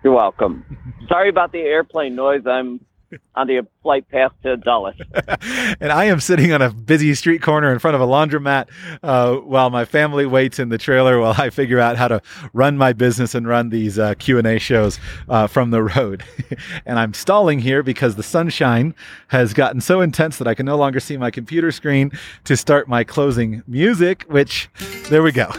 [0.06, 0.64] You're welcome.
[1.08, 2.42] Sorry about the airplane noise.
[2.46, 2.78] I'm
[3.34, 4.94] on the flight path to Dulles.
[5.80, 8.68] and I am sitting on a busy street corner in front of a laundromat
[9.02, 12.76] uh, while my family waits in the trailer while I figure out how to run
[12.76, 14.98] my business and run these uh, Q&A shows
[15.28, 16.24] uh, from the road.
[16.86, 18.94] and I'm stalling here because the sunshine
[19.28, 22.10] has gotten so intense that I can no longer see my computer screen
[22.44, 24.68] to start my closing music, which
[25.08, 25.50] there we go.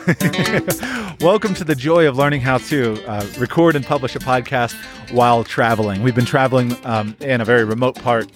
[1.21, 4.75] Welcome to the joy of learning how to uh, record and publish a podcast
[5.11, 6.03] while traveling.
[6.03, 8.31] We've been traveling um, a very remote part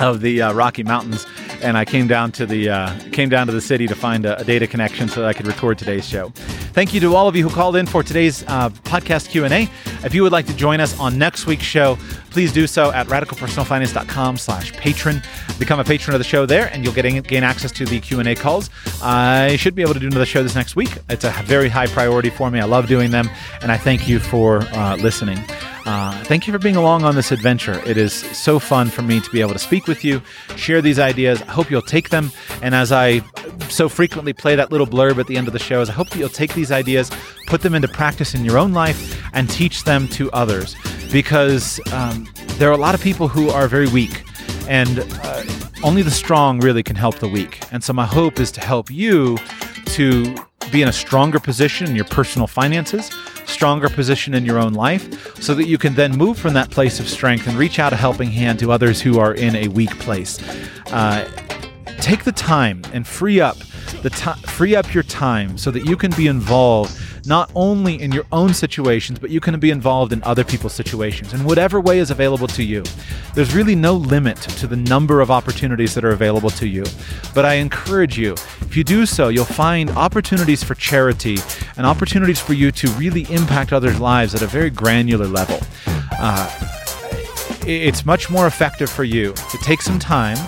[0.00, 1.26] of the uh, Rocky Mountains,
[1.62, 4.38] and I came down to the uh, came down to the city to find a,
[4.38, 6.30] a, data connection so that I could record today's show.
[6.72, 9.54] Thank you to all of you who called in for today's uh, podcast Q and
[9.54, 9.62] A.
[10.04, 11.98] If you would like to join us on next week's show,
[12.38, 15.20] please do so at radicalpersonalfinance.com slash patron.
[15.58, 18.20] Become a patron of the show there, and you'll get gain access to the Q
[18.20, 18.70] and A calls.
[19.02, 20.98] I should be able to do another show this next week.
[21.08, 22.60] It's a very high priority for me.
[22.60, 23.28] I love doing them,
[23.60, 25.38] and I thank you for uh, listening.
[25.84, 27.82] Uh, thank you for being along on this adventure.
[27.84, 30.22] It is so fun for me to be able to speak with you,
[30.54, 31.42] share these ideas.
[31.42, 32.30] I hope you'll take them.
[32.62, 33.22] And as I
[33.68, 36.18] so frequently play that little blurb at the end of the shows, I hope that
[36.18, 37.10] you'll take these ideas,
[37.48, 40.76] put them into practice in your own life, and teach them to others.
[41.12, 42.28] Because um,
[42.58, 44.24] there are a lot of people who are very weak.
[44.68, 45.44] And uh,
[45.82, 47.60] only the strong really can help the weak.
[47.72, 49.38] And so, my hope is to help you
[49.86, 50.36] to
[50.70, 53.10] be in a stronger position in your personal finances,
[53.46, 57.00] stronger position in your own life, so that you can then move from that place
[57.00, 59.98] of strength and reach out a helping hand to others who are in a weak
[59.98, 60.38] place.
[60.92, 61.28] Uh,
[62.00, 63.56] take the time and free up
[64.02, 68.10] the time, free up your time so that you can be involved not only in
[68.10, 71.98] your own situations, but you can be involved in other people's situations in whatever way
[71.98, 72.82] is available to you.
[73.34, 76.84] There's really no limit to the number of opportunities that are available to you.
[77.34, 78.32] But I encourage you,
[78.62, 81.36] if you do so, you'll find opportunities for charity
[81.76, 85.60] and opportunities for you to really impact others' lives at a very granular level.
[86.18, 86.48] Uh,
[87.66, 90.38] it's much more effective for you to take some time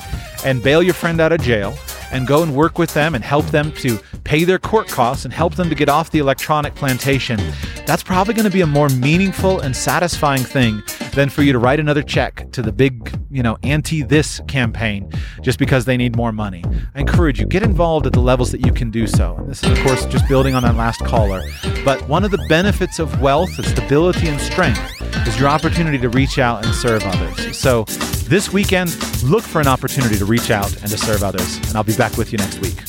[0.45, 1.77] and bail your friend out of jail
[2.11, 5.33] and go and work with them and help them to pay their court costs and
[5.33, 7.41] help them to get off the electronic plantation,
[7.87, 10.83] that's probably going to be a more meaningful and satisfying thing
[11.15, 15.11] than for you to write another check to the big, you know, anti this campaign
[15.41, 16.65] just because they need more money.
[16.95, 19.37] I encourage you, get involved at the levels that you can do so.
[19.37, 21.43] And this is, of course, just building on that last caller.
[21.85, 24.81] But one of the benefits of wealth, of stability, and strength
[25.27, 27.57] is your opportunity to reach out and serve others.
[27.59, 27.85] So
[28.31, 28.91] this weekend,
[29.25, 31.57] look for an opportunity to reach out and to serve others.
[31.67, 32.81] And I'll be back with you next week.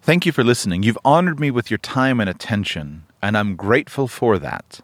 [0.00, 0.82] Thank you for listening.
[0.82, 4.80] You've honored me with your time and attention, and I'm grateful for that.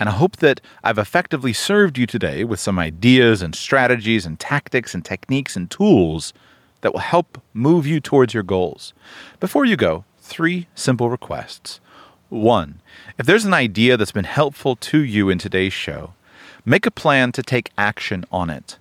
[0.00, 4.40] And I hope that I've effectively served you today with some ideas and strategies and
[4.40, 6.32] tactics and techniques and tools
[6.80, 8.92] that will help move you towards your goals.
[9.38, 11.78] Before you go, three simple requests.
[12.28, 12.80] One,
[13.18, 16.14] if there's an idea that's been helpful to you in today's show,
[16.64, 18.78] make a plan to take action on it.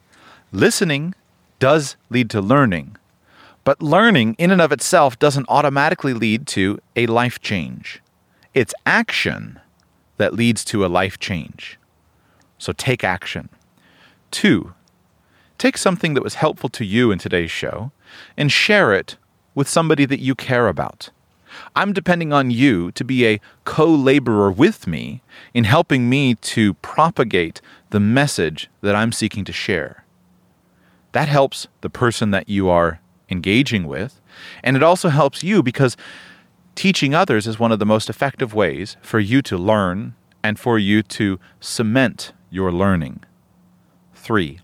[0.52, 1.14] Listening
[1.60, 2.98] does lead to learning,
[3.64, 8.02] but learning in and of itself doesn't automatically lead to a life change.
[8.54, 9.60] It's action
[10.18, 11.78] that leads to a life change.
[12.58, 13.50] So take action.
[14.30, 14.74] Two,
[15.58, 17.92] take something that was helpful to you in today's show
[18.38, 19.18] and share it
[19.56, 21.10] with somebody that you care about.
[21.76, 25.22] I'm depending on you to be a co laborer with me
[25.54, 27.62] in helping me to propagate
[27.92, 30.04] the message that I'm seeking to share.
[31.14, 33.00] That helps the person that you are
[33.30, 34.20] engaging with,
[34.64, 35.96] and it also helps you because
[36.76, 40.78] teaching others is one of the most effective ways for you to learn and for
[40.78, 43.24] you to cement your learning.
[44.14, 44.60] Three,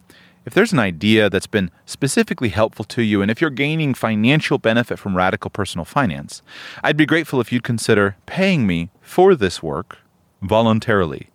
[0.47, 4.57] if there's an idea that's been specifically helpful to you, and if you're gaining financial
[4.57, 6.41] benefit from radical personal finance,
[6.81, 9.97] I'd be grateful if you'd consider paying me for this work
[10.41, 11.31] voluntarily.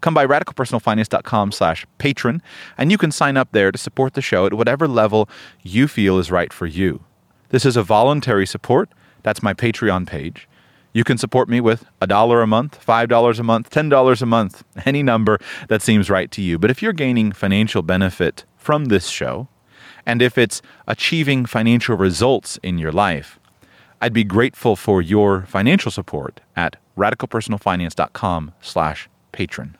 [0.00, 2.42] Come by radicalpersonalfinance.com slash patron,
[2.76, 5.28] and you can sign up there to support the show at whatever level
[5.62, 7.04] you feel is right for you.
[7.50, 8.90] This is a voluntary support.
[9.22, 10.48] That's my Patreon page.
[10.96, 14.64] You can support me with a dollar a month, $5 a month, $10 a month,
[14.86, 15.38] any number
[15.68, 16.58] that seems right to you.
[16.58, 19.46] But if you're gaining financial benefit from this show,
[20.04, 23.38] and if it's achieving financial results in your life,
[24.00, 29.76] I'd be grateful for your financial support at radicalpersonalfinance.com slash patron.